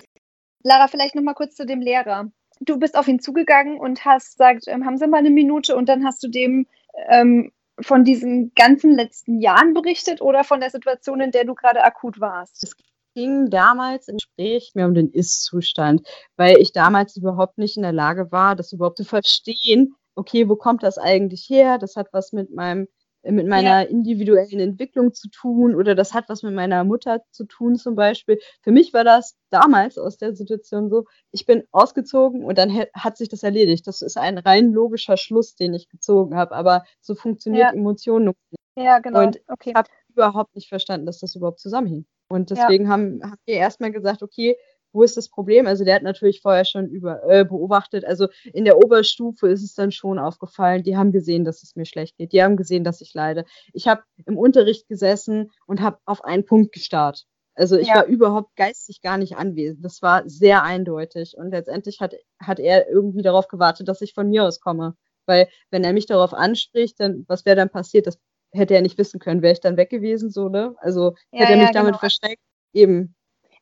[0.63, 2.31] Lara, vielleicht noch mal kurz zu dem Lehrer.
[2.61, 5.89] Du bist auf ihn zugegangen und hast gesagt, ähm, haben Sie mal eine Minute und
[5.89, 6.67] dann hast du dem
[7.09, 11.83] ähm, von diesen ganzen letzten Jahren berichtet oder von der Situation, in der du gerade
[11.83, 12.75] akut warst?
[13.13, 17.91] ging damals im Gespräch mehr um den Ist-Zustand, weil ich damals überhaupt nicht in der
[17.91, 19.95] Lage war, das überhaupt zu verstehen.
[20.13, 21.79] Okay, wo kommt das eigentlich her?
[21.79, 22.87] Das hat was mit meinem
[23.31, 23.81] mit meiner ja.
[23.81, 28.39] individuellen Entwicklung zu tun oder das hat was mit meiner Mutter zu tun zum Beispiel.
[28.61, 33.17] Für mich war das damals aus der Situation so, ich bin ausgezogen und dann hat
[33.17, 33.87] sich das erledigt.
[33.87, 37.73] Das ist ein rein logischer Schluss, den ich gezogen habe, aber so funktioniert ja.
[37.73, 38.37] Emotionen nicht.
[38.77, 39.23] Ja, genau.
[39.23, 39.71] Und okay.
[39.71, 42.05] ich habe überhaupt nicht verstanden, dass das überhaupt zusammenhing.
[42.29, 42.91] Und deswegen ja.
[42.91, 44.57] haben, haben wir erstmal gesagt, okay,
[44.97, 45.67] wo ist das Problem?
[45.67, 48.03] Also der hat natürlich vorher schon über, äh, beobachtet.
[48.03, 50.81] Also in der Oberstufe ist es dann schon aufgefallen.
[50.83, 52.33] Die haben gesehen, dass es mir schlecht geht.
[52.33, 53.45] Die haben gesehen, dass ich leide.
[53.73, 57.27] Ich habe im Unterricht gesessen und habe auf einen Punkt gestarrt.
[57.53, 57.95] Also ich ja.
[57.95, 59.85] war überhaupt geistig gar nicht anwesend.
[59.85, 61.35] Das war sehr eindeutig.
[61.37, 64.95] Und letztendlich hat, hat er irgendwie darauf gewartet, dass ich von mir aus komme.
[65.27, 68.07] Weil wenn er mich darauf anspricht, dann was wäre dann passiert?
[68.07, 68.17] Das
[68.51, 69.43] hätte er nicht wissen können.
[69.43, 70.75] Wäre ich dann weg gewesen, so, ne?
[70.79, 71.99] Also ja, hätte er mich ja, damit genau.
[71.99, 72.41] versteckt.
[72.73, 73.15] Eben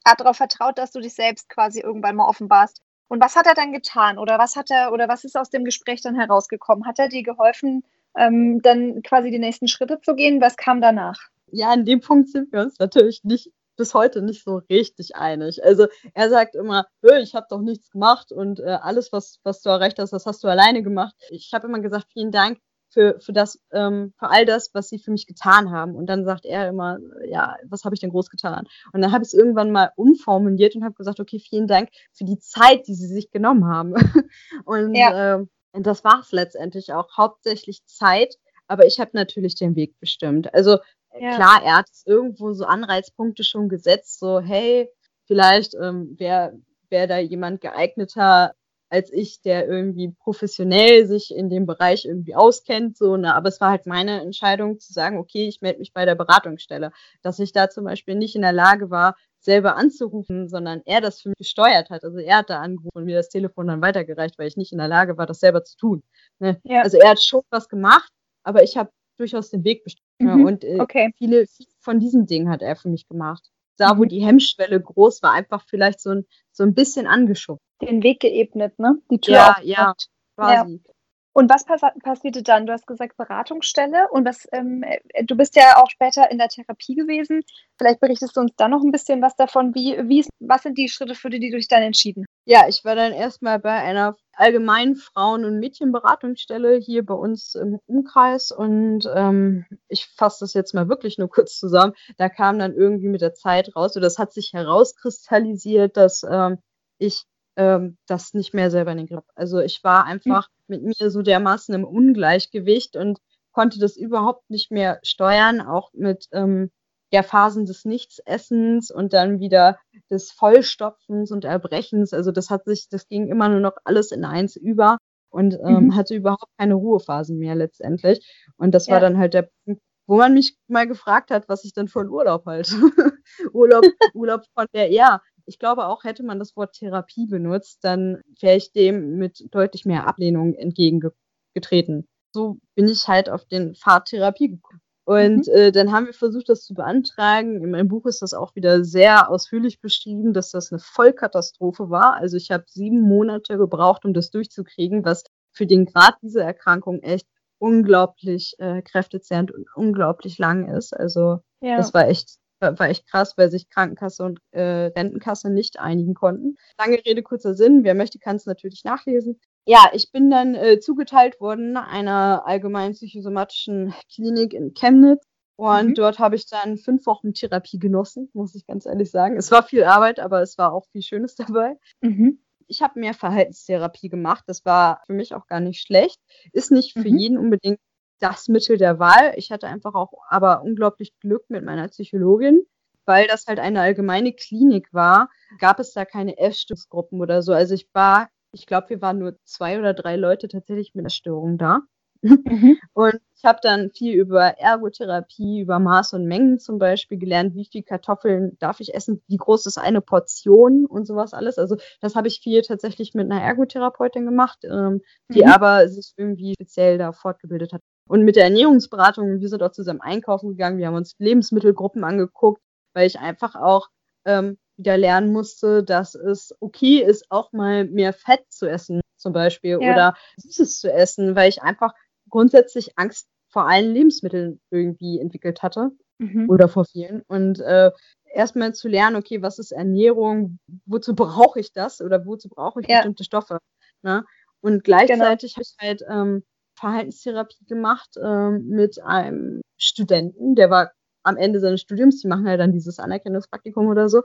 [0.05, 2.81] er hat darauf vertraut, dass du dich selbst quasi irgendwann mal offenbarst.
[3.07, 4.17] Und was hat er dann getan?
[4.17, 6.85] Oder was hat er, oder was ist aus dem Gespräch dann herausgekommen?
[6.85, 7.83] Hat er dir geholfen,
[8.17, 10.41] ähm, dann quasi die nächsten Schritte zu gehen?
[10.41, 11.19] Was kam danach?
[11.51, 15.63] Ja, an dem Punkt sind wir uns natürlich nicht bis heute nicht so richtig einig.
[15.63, 16.87] Also er sagt immer,
[17.21, 20.43] ich habe doch nichts gemacht und äh, alles, was, was du erreicht hast, das hast
[20.43, 21.15] du alleine gemacht.
[21.29, 22.59] Ich habe immer gesagt, vielen Dank
[22.95, 25.95] für, für das, ähm, für all das, was sie für mich getan haben.
[25.95, 28.67] Und dann sagt er immer, ja, was habe ich denn groß getan?
[28.93, 32.23] Und dann habe ich es irgendwann mal umformuliert und habe gesagt, okay, vielen Dank für
[32.23, 33.95] die Zeit, die sie sich genommen haben.
[34.65, 35.39] und ja.
[35.39, 38.35] äh, das war es letztendlich auch, hauptsächlich Zeit,
[38.67, 40.53] aber ich habe natürlich den Weg bestimmt.
[40.53, 40.77] Also
[41.19, 41.35] ja.
[41.35, 44.89] klar, er hat irgendwo so Anreizpunkte schon gesetzt, so hey,
[45.25, 46.57] vielleicht ähm, wäre
[46.89, 48.53] wär da jemand geeigneter,
[48.89, 52.97] als ich, der irgendwie professionell sich in dem Bereich irgendwie auskennt.
[52.97, 53.33] So, ne?
[53.33, 56.91] Aber es war halt meine Entscheidung zu sagen, okay, ich melde mich bei der Beratungsstelle.
[57.21, 61.21] Dass ich da zum Beispiel nicht in der Lage war, selber anzurufen, sondern er das
[61.21, 62.03] für mich gesteuert hat.
[62.03, 64.79] Also er hat da angerufen und mir das Telefon dann weitergereicht, weil ich nicht in
[64.79, 66.03] der Lage war, das selber zu tun.
[66.39, 66.59] Ne?
[66.63, 66.81] Ja.
[66.81, 68.11] Also er hat schon was gemacht,
[68.43, 70.05] aber ich habe durchaus den Weg bestimmt.
[70.19, 70.45] Mhm.
[70.45, 71.11] Und äh, okay.
[71.17, 73.51] viele, viele von diesen Dingen hat er für mich gemacht.
[73.77, 74.09] Da, wo mhm.
[74.09, 78.77] die Hemmschwelle groß war, einfach vielleicht so ein, so ein bisschen angeschoben den Weg geebnet,
[78.79, 79.01] ne?
[79.11, 79.93] Die Tür ja, ja,
[80.35, 80.81] quasi.
[80.85, 80.93] Ja.
[81.37, 82.65] Und was pass passierte dann?
[82.65, 86.47] Du hast gesagt Beratungsstelle und was, ähm, äh, du bist ja auch später in der
[86.47, 87.41] Therapie gewesen.
[87.77, 89.75] Vielleicht berichtest du uns dann noch ein bisschen was davon.
[89.75, 92.29] Wie, wie, was sind die Schritte, für die du dich dann entschieden hast?
[92.45, 97.81] Ja, ich war dann erstmal bei einer allgemeinen Frauen- und Mädchenberatungsstelle hier bei uns im
[97.85, 101.95] Umkreis und ähm, ich fasse das jetzt mal wirklich nur kurz zusammen.
[102.15, 106.59] Da kam dann irgendwie mit der Zeit raus, oder das hat sich herauskristallisiert, dass ähm,
[106.97, 109.25] ich ähm, das nicht mehr selber in den Griff.
[109.35, 113.19] Also ich war einfach mit mir so dermaßen im Ungleichgewicht und
[113.51, 116.71] konnte das überhaupt nicht mehr steuern, auch mit ähm,
[117.11, 119.77] der Phasen des Nichtsessens und dann wieder
[120.09, 122.13] des Vollstopfens und Erbrechens.
[122.13, 124.97] Also das hat sich, das ging immer nur noch alles in eins über
[125.29, 125.95] und ähm, mhm.
[125.95, 128.25] hatte überhaupt keine Ruhephasen mehr letztendlich.
[128.57, 128.93] Und das ja.
[128.93, 132.01] war dann halt der Punkt, wo man mich mal gefragt hat, was ich denn für
[132.01, 132.75] einen Urlaub halte.
[133.53, 138.21] Urlaub, Urlaub von der, ja, ich glaube auch, hätte man das Wort Therapie benutzt, dann
[138.39, 142.07] wäre ich dem mit deutlich mehr Ablehnung entgegengetreten.
[142.33, 144.81] So bin ich halt auf den Pfad Therapie gekommen.
[145.05, 145.53] Und mhm.
[145.53, 147.63] äh, dann haben wir versucht, das zu beantragen.
[147.63, 152.15] In meinem Buch ist das auch wieder sehr ausführlich beschrieben, dass das eine Vollkatastrophe war.
[152.15, 157.01] Also ich habe sieben Monate gebraucht, um das durchzukriegen, was für den Grad dieser Erkrankung
[157.01, 157.27] echt
[157.59, 160.93] unglaublich äh, kräftezehrend und unglaublich lang ist.
[160.93, 161.77] Also ja.
[161.77, 162.37] das war echt
[162.77, 166.55] war echt krass, weil sich Krankenkasse und äh, Rentenkasse nicht einigen konnten.
[166.77, 167.83] Lange Rede, kurzer Sinn.
[167.83, 169.39] Wer möchte, kann es natürlich nachlesen.
[169.65, 175.25] Ja, ich bin dann äh, zugeteilt worden einer allgemeinen psychosomatischen Klinik in Chemnitz.
[175.57, 175.93] Und mhm.
[175.95, 179.37] dort habe ich dann fünf Wochen Therapie genossen, muss ich ganz ehrlich sagen.
[179.37, 181.77] Es war viel Arbeit, aber es war auch viel Schönes dabei.
[182.01, 182.39] Mhm.
[182.67, 184.43] Ich habe mehr Verhaltenstherapie gemacht.
[184.47, 186.19] Das war für mich auch gar nicht schlecht.
[186.51, 187.17] Ist nicht für mhm.
[187.17, 187.79] jeden unbedingt
[188.19, 189.33] das Mittel der Wahl.
[189.35, 192.65] Ich hatte einfach auch aber unglaublich Glück mit meiner Psychologin,
[193.05, 197.53] weil das halt eine allgemeine Klinik war, gab es da keine Essstörungsgruppen oder so.
[197.53, 201.09] Also ich war, ich glaube, wir waren nur zwei oder drei Leute tatsächlich mit einer
[201.09, 201.81] Störung da.
[202.21, 202.77] Mhm.
[202.93, 207.65] Und ich habe dann viel über Ergotherapie, über Maß und Mengen zum Beispiel gelernt, wie
[207.65, 211.59] viel Kartoffeln darf ich essen, wie groß ist eine Portion und sowas alles.
[211.59, 215.49] Also das habe ich viel tatsächlich mit einer Ergotherapeutin gemacht, ähm, die mhm.
[215.49, 217.81] aber sich irgendwie speziell da fortgebildet hat.
[218.07, 222.61] Und mit der Ernährungsberatung, wir sind auch zusammen einkaufen gegangen, wir haben uns Lebensmittelgruppen angeguckt,
[222.93, 223.89] weil ich einfach auch
[224.25, 229.33] ähm, wieder lernen musste, dass es okay ist, auch mal mehr Fett zu essen, zum
[229.33, 229.93] Beispiel, ja.
[229.93, 231.93] oder Süßes zu essen, weil ich einfach
[232.29, 236.49] grundsätzlich Angst vor allen Lebensmitteln irgendwie entwickelt hatte mhm.
[236.49, 237.21] oder vor vielen.
[237.27, 237.91] Und äh,
[238.33, 242.87] erstmal zu lernen, okay, was ist Ernährung, wozu brauche ich das oder wozu brauche ich
[242.87, 242.97] ja.
[242.97, 243.59] bestimmte Stoffe.
[244.03, 244.25] Ne?
[244.61, 245.63] Und gleichzeitig genau.
[245.63, 246.43] habe ich halt ähm,
[246.75, 250.91] Verhaltenstherapie gemacht ähm, mit einem Studenten, der war
[251.23, 254.21] am Ende seines Studiums, die machen ja dann dieses Anerkennungspraktikum oder so.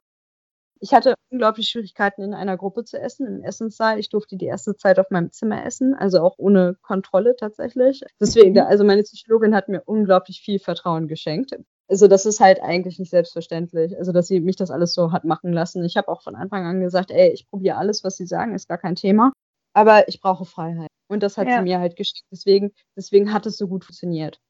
[0.82, 3.98] Ich hatte unglaublich Schwierigkeiten, in einer Gruppe zu essen, im Essenssaal.
[3.98, 8.02] Ich durfte die erste Zeit auf meinem Zimmer essen, also auch ohne Kontrolle tatsächlich.
[8.18, 8.66] Deswegen, mhm.
[8.66, 11.54] also meine Psychologin hat mir unglaublich viel Vertrauen geschenkt.
[11.88, 15.24] Also das ist halt eigentlich nicht selbstverständlich, also dass sie mich das alles so hat
[15.24, 15.84] machen lassen.
[15.84, 18.68] Ich habe auch von Anfang an gesagt, ey, ich probiere alles, was sie sagen, ist
[18.68, 19.32] gar kein Thema,
[19.72, 20.88] aber ich brauche Freiheit.
[21.09, 21.59] Und das hat ja.
[21.59, 22.24] sie mir halt geschickt.
[22.30, 24.40] Deswegen, deswegen hat es so gut funktioniert.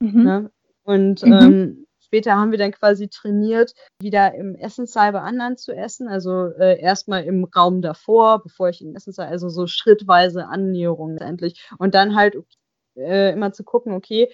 [0.00, 0.22] Mhm.
[0.22, 0.50] Ne?
[0.82, 1.32] Und mhm.
[1.32, 6.08] ähm, später haben wir dann quasi trainiert, wieder im Essenssaal bei anderen zu essen.
[6.08, 11.12] Also äh, erstmal im Raum davor, bevor ich in den Essenssaal, also so schrittweise Annäherung
[11.12, 11.68] letztendlich.
[11.78, 12.36] Und dann halt
[12.96, 14.32] äh, immer zu gucken, okay,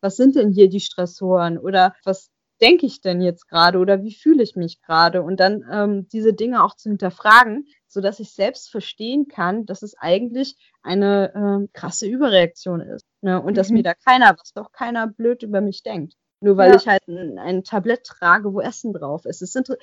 [0.00, 2.31] was sind denn hier die Stressoren oder was
[2.62, 6.32] denke ich denn jetzt gerade oder wie fühle ich mich gerade und dann ähm, diese
[6.32, 11.68] Dinge auch zu hinterfragen, so dass ich selbst verstehen kann, dass es eigentlich eine ähm,
[11.72, 13.40] krasse Überreaktion ist ne?
[13.40, 13.54] und mhm.
[13.54, 16.14] dass mir da keiner, was doch keiner blöd über mich denkt.
[16.40, 16.76] Nur weil ja.
[16.76, 19.42] ich halt ein, ein, Tablett trage, wo Essen drauf ist.
[19.42, 19.76] Es ist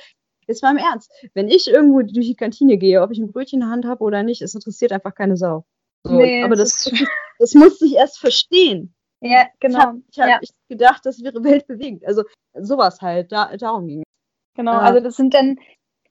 [0.48, 3.62] jetzt mal im Ernst, wenn ich irgendwo durch die Kantine gehe, ob ich ein Brötchen
[3.62, 5.66] in der Hand habe oder nicht, es interessiert einfach keine Sau.
[6.04, 7.08] So, nee, aber das, das,
[7.40, 8.94] das musste ich erst verstehen.
[9.22, 9.96] Ja, genau.
[10.12, 10.50] Ich habe hab ja.
[10.70, 12.06] gedacht, das wäre weltbewegend.
[12.06, 14.06] Also sowas halt, da, darum ging es.
[14.56, 15.58] Genau, äh, also das sind dann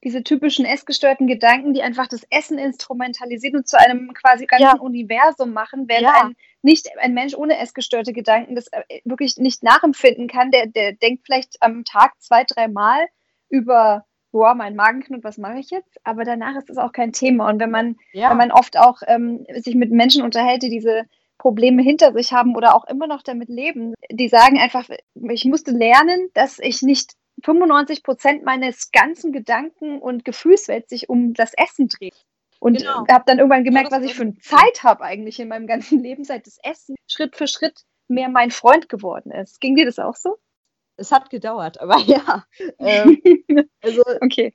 [0.05, 4.81] diese typischen essgestörten Gedanken, die einfach das Essen instrumentalisieren und zu einem quasi ganzen ja.
[4.81, 6.23] Universum machen, während ja.
[6.23, 10.51] ein, nicht, ein Mensch ohne essgestörte Gedanken das äh, wirklich nicht nachempfinden kann.
[10.51, 13.07] Der, der denkt vielleicht am Tag zwei, dreimal
[13.49, 15.99] über, boah, mein Magen knurrt, was mache ich jetzt?
[16.05, 17.49] Aber danach ist das auch kein Thema.
[17.49, 18.31] Und wenn man, ja.
[18.31, 21.07] wenn man oft auch ähm, sich mit Menschen unterhält, die diese
[21.39, 25.71] Probleme hinter sich haben oder auch immer noch damit leben, die sagen einfach, ich musste
[25.71, 27.13] lernen, dass ich nicht
[27.45, 32.25] 95 Prozent meines ganzen Gedanken- und Gefühlswelt sich um das Essen dreht.
[32.61, 33.07] Und genau.
[33.09, 36.25] habe dann irgendwann gemerkt, was ich für eine Zeit habe eigentlich in meinem ganzen Leben,
[36.25, 39.61] seit das Essen Schritt für Schritt mehr mein Freund geworden ist.
[39.61, 40.39] Ging dir das auch so?
[40.97, 42.45] Es hat gedauert, aber ja.
[42.79, 43.21] Ähm,
[43.83, 44.55] also, okay.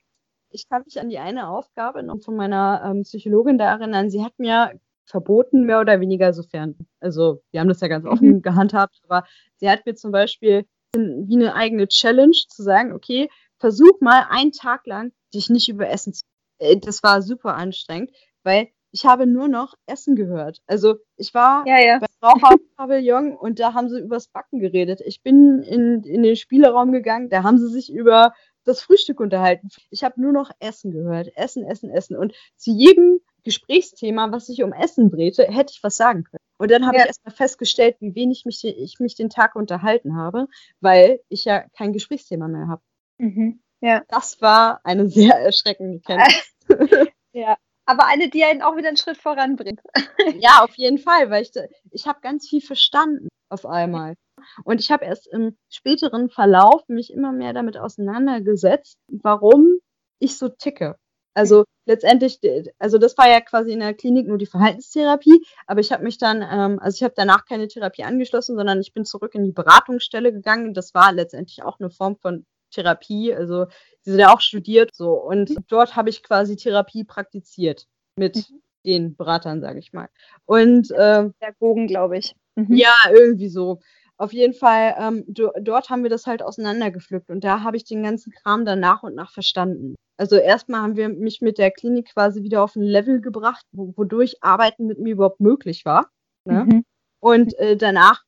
[0.50, 4.12] Ich kann mich an die eine Aufgabe noch von meiner ähm, Psychologin da erinnern.
[4.12, 8.36] Sie hat mir verboten, mehr oder weniger, sofern, also wir haben das ja ganz offen
[8.36, 8.42] mhm.
[8.42, 9.26] gehandhabt, aber
[9.58, 14.52] sie hat mir zum Beispiel wie eine eigene Challenge zu sagen, okay, versuch mal einen
[14.52, 16.24] Tag lang dich nicht über Essen zu.
[16.60, 18.12] Äh, das war super anstrengend,
[18.44, 20.60] weil ich habe nur noch Essen gehört.
[20.68, 22.00] Also ich war ja, ja.
[22.00, 25.02] beim Raucherpavillon und da haben sie übers Backen geredet.
[25.04, 28.34] Ich bin in, in den Spieleraum gegangen, da haben sie sich über
[28.66, 29.70] das Frühstück unterhalten.
[29.90, 31.36] Ich habe nur noch Essen gehört.
[31.36, 32.16] Essen, Essen, Essen.
[32.16, 36.44] Und zu jedem Gesprächsthema, was sich um Essen drehte, hätte ich was sagen können.
[36.58, 37.04] Und dann habe ja.
[37.04, 40.48] ich erstmal festgestellt, wie wenig mich, ich mich den Tag unterhalten habe,
[40.80, 42.82] weil ich ja kein Gesprächsthema mehr habe.
[43.18, 43.62] Mhm.
[43.82, 44.04] Ja.
[44.08, 46.54] Das war eine sehr erschreckende Kenntnis.
[47.34, 49.82] ja, aber eine, die einen auch wieder einen Schritt voranbringt.
[50.40, 51.52] ja, auf jeden Fall, weil ich,
[51.92, 54.16] ich habe ganz viel verstanden auf einmal.
[54.64, 59.80] Und ich habe erst im späteren Verlauf mich immer mehr damit auseinandergesetzt, warum
[60.20, 60.98] ich so ticke.
[61.34, 62.40] Also letztendlich,
[62.80, 66.18] also das war ja quasi in der Klinik nur die Verhaltenstherapie, aber ich habe mich
[66.18, 69.52] dann, ähm, also ich habe danach keine Therapie angeschlossen, sondern ich bin zurück in die
[69.52, 70.74] Beratungsstelle gegangen.
[70.74, 73.66] Das war letztendlich auch eine Form von Therapie, also
[74.02, 75.58] sie sind ja auch studiert so und mhm.
[75.68, 78.62] dort habe ich quasi Therapie praktiziert mit mhm.
[78.86, 80.10] den Beratern, sage ich mal.
[80.46, 82.36] Und ähm, Pädagogen, glaube ich.
[82.56, 82.76] Mhm.
[82.76, 83.80] Ja, irgendwie so.
[84.18, 87.84] Auf jeden Fall, ähm, do, dort haben wir das halt auseinandergepflückt und da habe ich
[87.84, 89.96] den ganzen Kram dann nach und nach verstanden.
[90.18, 93.94] Also erstmal haben wir mich mit der Klinik quasi wieder auf ein Level gebracht, wo,
[93.98, 96.10] wodurch Arbeiten mit mir überhaupt möglich war.
[96.46, 96.66] Ne?
[96.66, 96.86] Mhm.
[97.20, 98.24] Und äh, danach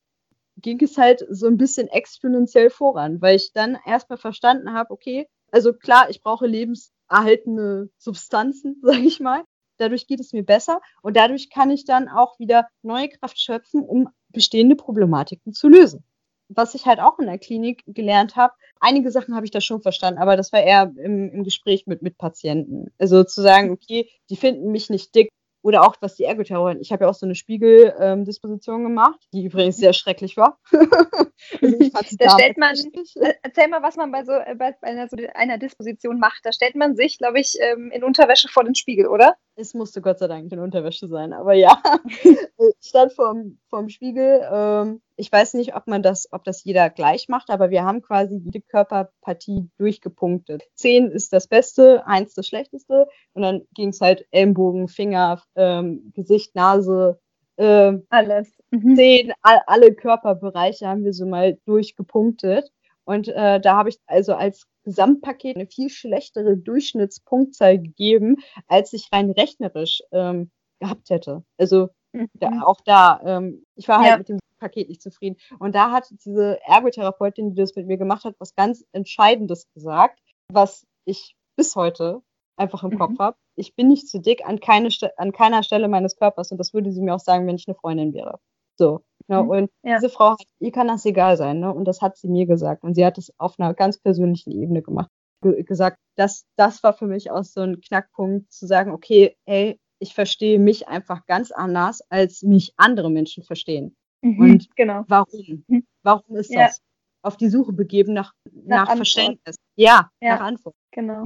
[0.58, 5.28] ging es halt so ein bisschen exponentiell voran, weil ich dann erstmal verstanden habe, okay,
[5.52, 9.44] also klar, ich brauche lebenserhaltende Substanzen, sage ich mal.
[9.78, 13.84] Dadurch geht es mir besser und dadurch kann ich dann auch wieder neue Kraft schöpfen,
[13.84, 16.04] um bestehende Problematiken zu lösen
[16.50, 19.82] was ich halt auch in der Klinik gelernt habe, einige Sachen habe ich da schon
[19.82, 22.92] verstanden, aber das war eher im, im Gespräch mit, mit Patienten.
[23.00, 25.30] Also zu sagen, okay, die finden mich nicht dick,
[25.66, 26.80] oder auch was die Ergotherapeutin.
[26.80, 30.60] Ich habe ja auch so eine Spiegeldisposition ähm, gemacht, die übrigens sehr schrecklich war.
[30.72, 35.18] also da stellt man, äh, erzähl mal, was man bei so äh, bei einer, so
[35.34, 36.42] einer Disposition macht.
[36.44, 39.38] Da stellt man sich, glaube ich, ähm, in Unterwäsche vor den Spiegel, oder?
[39.58, 41.82] Es musste Gott sei Dank in Unterwäsche sein, aber ja.
[42.58, 44.42] ich stand vorm, vorm Spiegel.
[44.52, 48.02] Ähm, ich weiß nicht, ob man das, ob das jeder gleich macht, aber wir haben
[48.02, 50.64] quasi jede Körperpartie durchgepunktet.
[50.74, 53.08] Zehn ist das Beste, eins das Schlechteste.
[53.34, 57.22] Und dann ging es halt Ellenbogen, Finger, ähm, Gesicht, Nase,
[57.58, 58.52] ähm, alles.
[58.72, 58.96] Mhm.
[58.98, 62.70] Zehn, all, alle Körperbereiche haben wir so mal durchgepunktet.
[63.06, 69.10] Und äh, da habe ich also als Gesamtpaket eine viel schlechtere Durchschnittspunktzahl gegeben, als ich
[69.12, 71.44] rein rechnerisch ähm, gehabt hätte.
[71.58, 72.30] Also mhm.
[72.36, 74.18] da, auch da, ähm, ich war halt ja.
[74.18, 75.38] mit dem Paket nicht zufrieden.
[75.60, 80.22] Und da hat diese Ergotherapeutin, die das mit mir gemacht hat, was ganz Entscheidendes gesagt,
[80.48, 82.22] was ich bis heute
[82.58, 83.00] einfach im mhm.
[83.00, 83.38] Kopf habe.
[83.56, 86.92] Ich bin nicht zu dick an, keine, an keiner Stelle meines Körpers und das würde
[86.92, 88.40] sie mir auch sagen, wenn ich eine Freundin wäre.
[88.78, 89.02] So.
[89.28, 89.44] Ne?
[89.44, 89.50] Mhm.
[89.50, 89.96] Und ja.
[89.96, 91.74] diese Frau, ihr kann das egal sein, ne?
[91.74, 92.84] Und das hat sie mir gesagt.
[92.84, 95.10] Und sie hat es auf einer ganz persönlichen Ebene gemacht.
[95.42, 99.80] Ge gesagt, das, das war für mich auch so ein Knackpunkt, zu sagen, okay, hey,
[100.00, 103.96] ich verstehe mich einfach ganz anders, als mich andere Menschen verstehen.
[104.22, 105.04] Mhm, und genau.
[105.08, 105.64] warum?
[105.68, 105.86] Mhm.
[106.04, 106.68] Warum ist ja.
[106.68, 106.82] das?
[107.22, 109.56] Auf die Suche begeben nach, nach, nach Verständnis.
[109.76, 110.76] Ja, ja, nach Antwort.
[110.92, 111.24] Genau.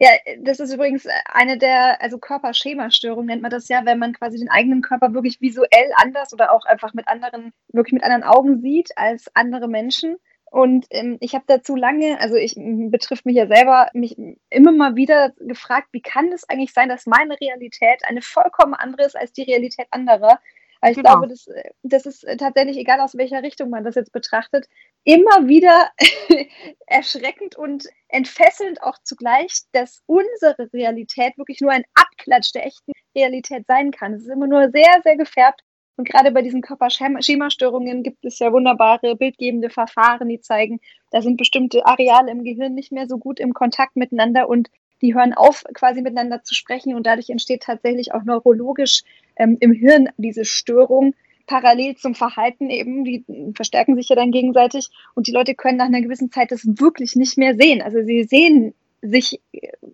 [0.00, 4.38] Ja, das ist übrigens eine der, also Körperschemastörung nennt man das ja, wenn man quasi
[4.38, 8.60] den eigenen Körper wirklich visuell anders oder auch einfach mit anderen, wirklich mit anderen Augen
[8.60, 10.16] sieht als andere Menschen.
[10.50, 14.16] Und ähm, ich habe dazu lange, also ich betrifft mich ja selber, mich
[14.50, 19.04] immer mal wieder gefragt, wie kann es eigentlich sein, dass meine Realität eine vollkommen andere
[19.04, 20.38] ist als die Realität anderer?
[20.80, 21.10] Aber ich genau.
[21.10, 21.48] glaube, das,
[21.82, 24.66] das ist tatsächlich, egal aus welcher Richtung man das jetzt betrachtet,
[25.04, 25.90] immer wieder
[26.86, 33.66] erschreckend und entfesselnd auch zugleich, dass unsere Realität wirklich nur ein Abklatsch der echten Realität
[33.66, 34.14] sein kann.
[34.14, 35.62] Es ist immer nur sehr, sehr gefärbt.
[35.96, 40.78] Und gerade bei diesen Körperschemastörungen gibt es ja wunderbare bildgebende Verfahren, die zeigen,
[41.10, 44.70] da sind bestimmte Areale im Gehirn nicht mehr so gut im Kontakt miteinander und
[45.02, 49.02] die hören auf, quasi miteinander zu sprechen und dadurch entsteht tatsächlich auch neurologisch
[49.38, 51.14] ähm, im Hirn diese Störung
[51.46, 53.24] parallel zum Verhalten eben, die
[53.54, 57.16] verstärken sich ja dann gegenseitig und die Leute können nach einer gewissen Zeit das wirklich
[57.16, 57.82] nicht mehr sehen.
[57.82, 59.40] Also sie sehen sich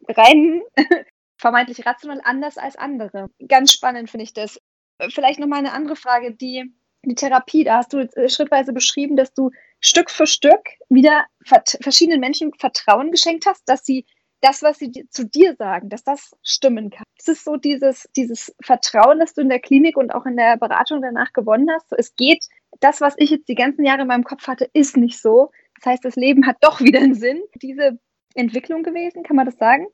[0.08, 0.62] rein
[1.36, 3.30] vermeintlich rational anders als andere.
[3.48, 4.60] Ganz spannend finde ich das.
[5.10, 6.72] Vielleicht nochmal eine andere Frage, die,
[7.04, 11.24] die Therapie, da hast du äh, schrittweise beschrieben, dass du Stück für Stück wieder
[11.82, 14.06] verschiedenen Menschen Vertrauen geschenkt hast, dass sie
[14.44, 17.04] das, was sie zu dir sagen, dass das stimmen kann.
[17.18, 20.58] Es ist so dieses, dieses Vertrauen, das du in der Klinik und auch in der
[20.58, 21.88] Beratung danach gewonnen hast.
[21.88, 22.44] So, es geht,
[22.80, 25.50] das, was ich jetzt die ganzen Jahre in meinem Kopf hatte, ist nicht so.
[25.76, 27.42] Das heißt, das Leben hat doch wieder einen Sinn.
[27.62, 27.98] Diese
[28.34, 29.86] Entwicklung gewesen, kann man das sagen?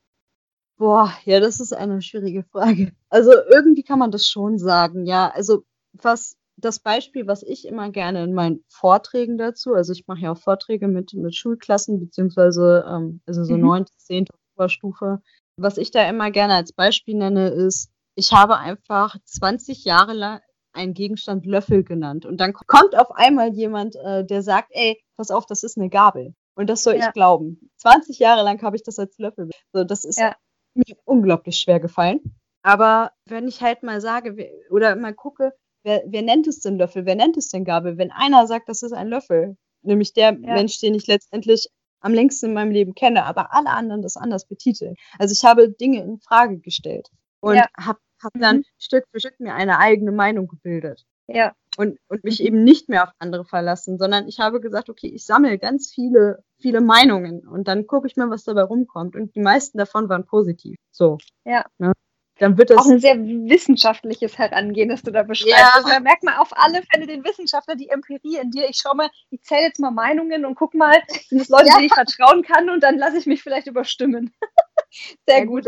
[0.79, 2.91] Boah, ja, das ist eine schwierige Frage.
[3.09, 5.31] Also irgendwie kann man das schon sagen, ja.
[5.31, 10.21] Also was das Beispiel, was ich immer gerne in meinen Vorträgen dazu, also ich mache
[10.21, 13.61] ja auch Vorträge mit, mit Schulklassen, beziehungsweise ähm, also so mhm.
[13.61, 14.27] 9., 10.,
[14.61, 15.21] Oberstufe.
[15.57, 20.41] Was ich da immer gerne als Beispiel nenne, ist, ich habe einfach 20 Jahre lang
[20.73, 22.27] einen Gegenstand Löffel genannt.
[22.27, 25.89] Und dann kommt auf einmal jemand, äh, der sagt, ey, pass auf, das ist eine
[25.89, 26.35] Gabel.
[26.55, 27.09] Und das soll ja.
[27.09, 27.71] ich glauben.
[27.79, 29.51] 20 Jahre lang habe ich das als Löffel.
[29.73, 30.37] So, das ist ja.
[30.75, 32.21] mir unglaublich schwer gefallen.
[32.63, 34.37] Aber wenn ich halt mal sage
[34.71, 37.07] oder mal gucke, wer, wer nennt es denn Löffel?
[37.07, 37.97] Wer nennt es denn Gabel?
[37.97, 40.55] Wenn einer sagt, das ist ein Löffel, nämlich der ja.
[40.55, 41.69] Mensch, den ich letztendlich
[42.01, 44.97] am längsten in meinem Leben kenne, aber alle anderen das anders betiteln.
[45.19, 47.09] Also ich habe Dinge in Frage gestellt
[47.41, 47.67] und ja.
[47.79, 48.65] habe hab dann mhm.
[48.79, 51.07] Stück für Stück mir eine eigene Meinung gebildet.
[51.27, 51.53] Ja.
[51.77, 52.47] Und, und mich mhm.
[52.47, 56.43] eben nicht mehr auf andere verlassen, sondern ich habe gesagt, okay, ich sammle ganz viele,
[56.59, 59.15] viele Meinungen und dann gucke ich mal, was dabei rumkommt.
[59.17, 60.77] Und die meisten davon waren positiv.
[60.91, 61.19] So.
[61.45, 61.65] Ja.
[61.79, 61.93] Ne?
[62.41, 62.79] Dann wird das.
[62.79, 65.59] Auch ein sehr wissenschaftliches Herangehen, das du da beschreibst.
[65.59, 65.73] Ja.
[65.75, 68.69] Also da merkt man auf alle Fälle den Wissenschaftler, die Empirie in dir.
[68.69, 71.75] Ich schaue mal, ich zähle jetzt mal Meinungen und guck mal, sind es Leute, ja.
[71.75, 74.33] denen ich vertrauen kann und dann lasse ich mich vielleicht überstimmen.
[75.29, 75.67] sehr ja, gut.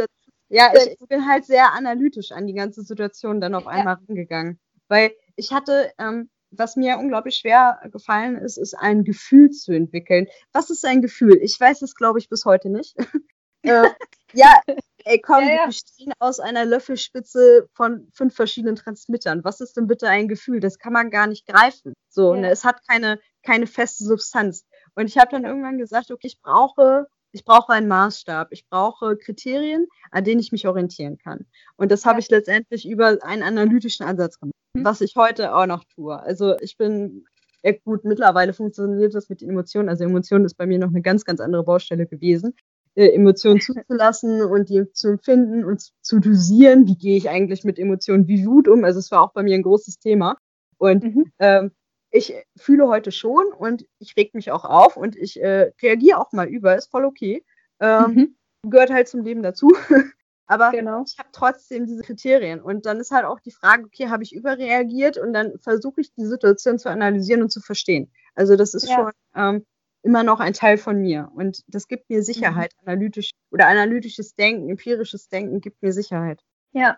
[0.48, 4.00] Ja, ich, ich, bin halt sehr analytisch an die ganze Situation dann auf einmal ja.
[4.08, 4.58] rangegangen.
[4.88, 10.26] Weil ich hatte, ähm, was mir unglaublich schwer gefallen ist, ist ein Gefühl zu entwickeln.
[10.52, 11.38] Was ist ein Gefühl?
[11.42, 12.96] Ich weiß es, glaube ich, bis heute nicht.
[13.62, 13.88] äh,
[14.32, 14.60] ja,
[15.04, 15.60] ey, komm, ja, ja.
[15.60, 19.44] wir bestehen aus einer Löffelspitze von fünf verschiedenen Transmittern.
[19.44, 20.60] Was ist denn bitte ein Gefühl?
[20.60, 21.94] Das kann man gar nicht greifen.
[22.08, 22.40] So, ja.
[22.40, 24.66] ne, es hat keine, keine feste Substanz.
[24.94, 29.16] Und ich habe dann irgendwann gesagt, okay, ich brauche, ich brauche einen Maßstab, ich brauche
[29.16, 31.46] Kriterien, an denen ich mich orientieren kann.
[31.76, 34.84] Und das habe ich letztendlich über einen analytischen Ansatz gemacht, mhm.
[34.84, 36.18] was ich heute auch noch tue.
[36.18, 37.24] Also ich bin
[37.64, 39.88] ja gut, mittlerweile funktioniert das mit den Emotionen.
[39.88, 42.54] Also Emotionen ist bei mir noch eine ganz, ganz andere Baustelle gewesen
[42.94, 46.86] äh, Emotionen zuzulassen und die zu empfinden und zu dosieren.
[46.86, 48.84] Wie gehe ich eigentlich mit Emotionen wie Wut um?
[48.84, 50.36] Also es war auch bei mir ein großes Thema.
[50.78, 51.32] Und mhm.
[51.38, 51.70] ähm,
[52.10, 56.32] ich fühle heute schon und ich reg mich auch auf und ich äh, reagiere auch
[56.32, 57.44] mal über, ist voll okay.
[57.80, 58.36] Ähm, mhm.
[58.70, 59.72] Gehört halt zum Leben dazu.
[60.46, 61.02] Aber genau.
[61.06, 62.60] ich habe trotzdem diese Kriterien.
[62.60, 65.16] Und dann ist halt auch die Frage, okay, habe ich überreagiert?
[65.16, 68.12] Und dann versuche ich die Situation zu analysieren und zu verstehen.
[68.34, 68.96] Also das ist ja.
[68.96, 69.66] schon ähm,
[70.02, 71.30] immer noch ein Teil von mir.
[71.34, 72.88] Und das gibt mir Sicherheit, mhm.
[72.88, 76.40] analytisch oder analytisches Denken, empirisches Denken gibt mir Sicherheit.
[76.72, 76.96] Ja.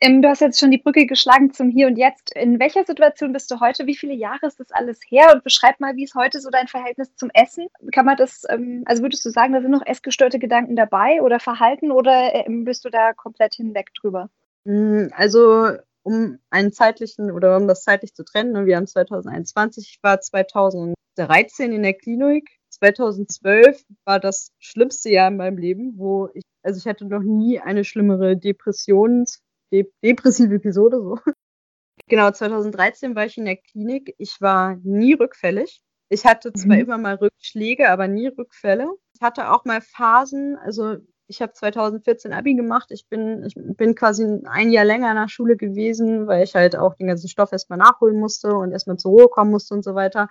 [0.00, 2.34] ähm, du hast jetzt schon die Brücke geschlagen zum Hier und Jetzt.
[2.36, 3.86] In welcher Situation bist du heute?
[3.86, 5.32] Wie viele Jahre ist das alles her?
[5.34, 7.66] Und beschreib mal, wie ist heute so dein Verhältnis zum Essen?
[7.92, 11.40] Kann man das, ähm, also würdest du sagen, da sind noch essgestörte Gedanken dabei oder
[11.40, 14.28] Verhalten oder ähm, bist du da komplett hinweg drüber?
[14.64, 15.70] Mm, also,
[16.02, 20.20] um einen zeitlichen oder um das zeitlich zu trennen, ne, wir haben 2021, ich war
[20.20, 22.48] 2013 in der Klinik.
[22.70, 27.60] 2012 war das schlimmste Jahr in meinem Leben, wo ich, also ich hatte noch nie
[27.60, 29.40] eine schlimmere Depressions-
[29.72, 31.18] de depressive Episode so.
[32.08, 34.14] Genau, 2013 war ich in der Klinik.
[34.18, 35.80] Ich war nie rückfällig.
[36.08, 36.82] Ich hatte zwar mhm.
[36.82, 38.88] immer mal Rückschläge, aber nie Rückfälle.
[39.14, 40.96] Ich hatte auch mal Phasen, also
[41.30, 42.90] ich habe 2014 Abi gemacht.
[42.90, 46.96] Ich bin, ich bin quasi ein Jahr länger nach Schule gewesen, weil ich halt auch
[46.96, 50.28] den ganzen Stoff erstmal nachholen musste und erstmal zur Ruhe kommen musste und so weiter.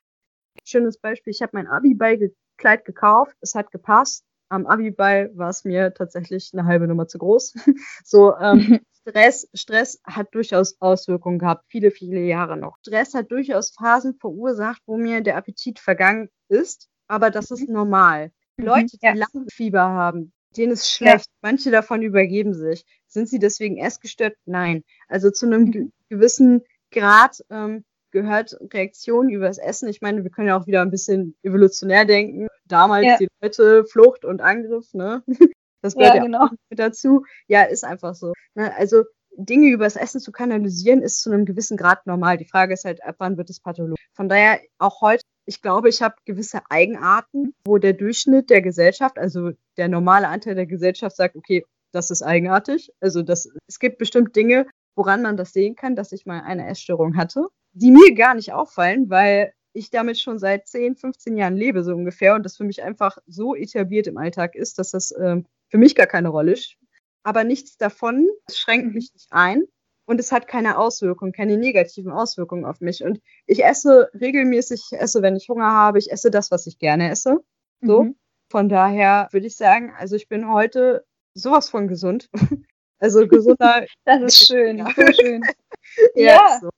[0.66, 4.26] Schönes Beispiel, ich habe mein Abi-Kleid gekauft, es hat gepasst.
[4.50, 7.54] Am Abi-Ball war es mir tatsächlich eine halbe Nummer zu groß.
[8.04, 12.78] so, ähm, Stress, Stress hat durchaus Auswirkungen gehabt, viele, viele Jahre noch.
[12.86, 17.76] Stress hat durchaus Phasen verursacht, wo mir der Appetit vergangen ist, aber das ist mhm.
[17.76, 18.32] normal.
[18.58, 19.14] Mhm, Leute, die ja.
[19.14, 21.32] Lampenfieber haben, denen ist schlecht, ja.
[21.42, 22.86] manche davon übergeben sich.
[23.08, 24.36] Sind sie deswegen essgestört?
[24.46, 24.84] Nein.
[25.08, 25.92] Also zu einem mhm.
[26.10, 29.90] gewissen Grad ähm, gehört Reaktion übers Essen.
[29.90, 32.48] Ich meine, wir können ja auch wieder ein bisschen evolutionär denken.
[32.66, 33.18] Damals ja.
[33.18, 35.24] die Leute Flucht und Angriff, ne?
[35.82, 36.46] Das gehört ja, genau.
[36.46, 37.24] auch mit dazu.
[37.48, 38.34] Ja, ist einfach so.
[38.54, 38.76] Ne?
[38.76, 39.06] Also
[39.38, 42.38] Dinge übers Essen zu kanalisieren, ist zu einem gewissen Grad normal.
[42.38, 44.06] Die Frage ist halt, ab wann wird es pathologisch?
[44.14, 49.18] Von daher auch heute, ich glaube, ich habe gewisse Eigenarten, wo der Durchschnitt der Gesellschaft,
[49.18, 52.94] also der normale Anteil der Gesellschaft sagt, okay, das ist eigenartig.
[53.00, 56.68] Also das, es gibt bestimmt Dinge, woran man das sehen kann, dass ich mal eine
[56.68, 61.58] Essstörung hatte, die mir gar nicht auffallen, weil ich damit schon seit 10, 15 Jahren
[61.58, 65.12] lebe, so ungefähr, und das für mich einfach so etabliert im Alltag ist, dass das
[65.20, 66.92] ähm, für mich gar keine Rolle spielt.
[67.24, 69.64] Aber nichts davon schränkt mich nicht ein
[70.10, 73.04] und es hat keine Auswirkungen, keine negativen Auswirkungen auf mich.
[73.04, 76.80] Und ich esse regelmäßig, ich esse, wenn ich Hunger habe, ich esse das, was ich
[76.80, 77.38] gerne esse.
[77.82, 78.06] So.
[78.06, 78.16] Mhm.
[78.50, 81.06] Von daher würde ich sagen, also ich bin heute
[81.36, 82.30] sowas von gesund.
[83.02, 83.86] Also gesunder.
[84.04, 84.88] das ist schön, ja.
[84.94, 85.42] so schön.
[86.16, 86.60] ja.
[86.62, 86.70] Ja.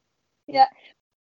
[0.45, 0.67] Ja.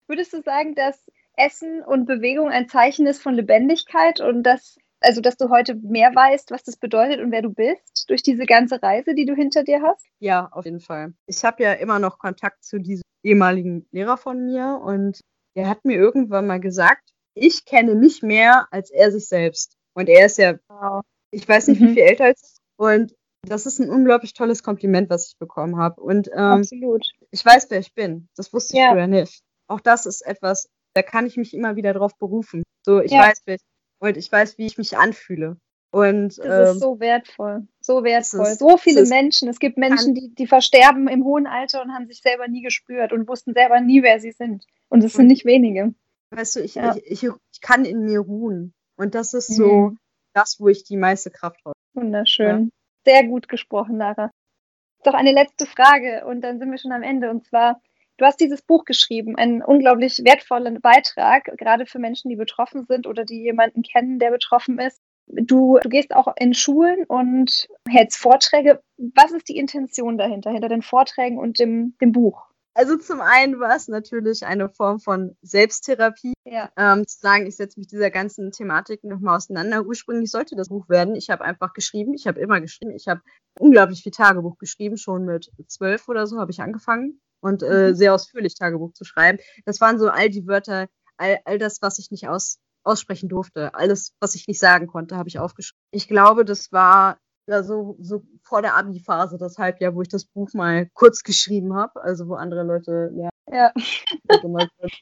[0.08, 1.06] Würdest du sagen, dass
[1.36, 6.14] Essen und Bewegung ein Zeichen ist von Lebendigkeit und dass also dass du heute mehr
[6.14, 9.64] weißt, was das bedeutet und wer du bist, durch diese ganze Reise, die du hinter
[9.64, 10.04] dir hast?
[10.18, 11.14] Ja, auf jeden Fall.
[11.26, 15.20] Ich habe ja immer noch Kontakt zu diesem ehemaligen Lehrer von mir und
[15.54, 19.76] er hat mir irgendwann mal gesagt, ich kenne mich mehr als er sich selbst.
[19.94, 21.02] Und er ist ja, wow.
[21.30, 21.88] ich weiß nicht, mhm.
[21.88, 26.00] wie viel älter als und das ist ein unglaublich tolles Kompliment, was ich bekommen habe.
[26.00, 27.06] Und ähm, Absolut.
[27.30, 28.28] ich weiß, wer ich bin.
[28.36, 28.92] Das wusste ich ja.
[28.92, 29.42] früher nicht.
[29.68, 32.62] Auch das ist etwas, da kann ich mich immer wieder drauf berufen.
[32.84, 33.20] So, ich ja.
[33.20, 33.62] weiß, wer ich
[33.98, 35.56] und ich weiß, wie ich mich anfühle.
[35.90, 38.46] Und, das ähm, ist so wertvoll, so wertvoll.
[38.46, 39.48] Ist, so viele Menschen.
[39.48, 43.12] Es gibt Menschen, die, die versterben im hohen Alter und haben sich selber nie gespürt
[43.12, 44.66] und wussten selber nie, wer sie sind.
[44.90, 45.94] Und es sind nicht wenige.
[46.30, 46.94] Weißt du, ich, ja.
[46.94, 48.74] ich, ich, ich, kann in mir ruhen.
[48.96, 49.98] Und das ist so mhm.
[50.34, 51.72] das, wo ich die meiste Kraft habe.
[51.94, 52.70] Wunderschön.
[53.06, 53.12] Ja.
[53.12, 54.30] Sehr gut gesprochen, Lara.
[55.04, 57.30] Doch eine letzte Frage und dann sind wir schon am Ende.
[57.30, 57.80] Und zwar,
[58.18, 63.06] Du hast dieses Buch geschrieben, einen unglaublich wertvollen Beitrag, gerade für Menschen, die betroffen sind
[63.06, 65.00] oder die jemanden kennen, der betroffen ist.
[65.28, 68.82] Du, du gehst auch in Schulen und hältst Vorträge.
[69.14, 72.46] Was ist die Intention dahinter, hinter den Vorträgen und dem, dem Buch?
[72.74, 76.70] Also zum einen war es natürlich eine Form von Selbsttherapie, ja.
[76.76, 79.84] ähm, zu sagen, ich setze mich dieser ganzen Thematik nochmal auseinander.
[79.84, 81.14] Ursprünglich sollte das Buch werden.
[81.14, 83.20] Ich habe einfach geschrieben, ich habe immer geschrieben, ich habe
[83.60, 87.94] unglaublich viel Tagebuch geschrieben, schon mit zwölf oder so habe ich angefangen und äh, mhm.
[87.94, 89.38] sehr ausführlich Tagebuch zu schreiben.
[89.64, 93.74] Das waren so all die Wörter, all, all das, was ich nicht aus, aussprechen durfte,
[93.74, 95.80] alles, was ich nicht sagen konnte, habe ich aufgeschrieben.
[95.90, 100.24] Ich glaube, das war ja so, so vor der Abi-Phase, das Halbjahr, wo ich das
[100.24, 103.30] Buch mal kurz geschrieben habe, also wo andere Leute lernen.
[103.50, 103.72] Ja.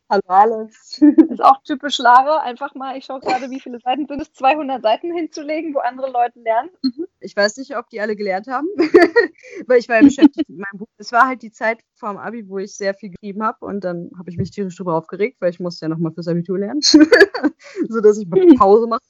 [0.09, 1.01] Hallo Alex.
[1.31, 4.83] Ist auch typisch Lara, einfach mal, ich schaue gerade, wie viele Seiten sind es, 200
[4.83, 6.71] Seiten hinzulegen, wo andere Leute lernen.
[6.83, 7.07] Mhm.
[7.21, 8.67] Ich weiß nicht, ob die alle gelernt haben,
[9.67, 10.87] weil ich war ja beschäftigt mit meinem Buch.
[10.97, 14.11] Es war halt die Zeit vorm Abi, wo ich sehr viel geschrieben habe und dann
[14.19, 16.81] habe ich mich tierisch drüber aufgeregt, weil ich musste ja nochmal fürs Abitur lernen,
[17.89, 19.03] so dass ich mal Pause mache.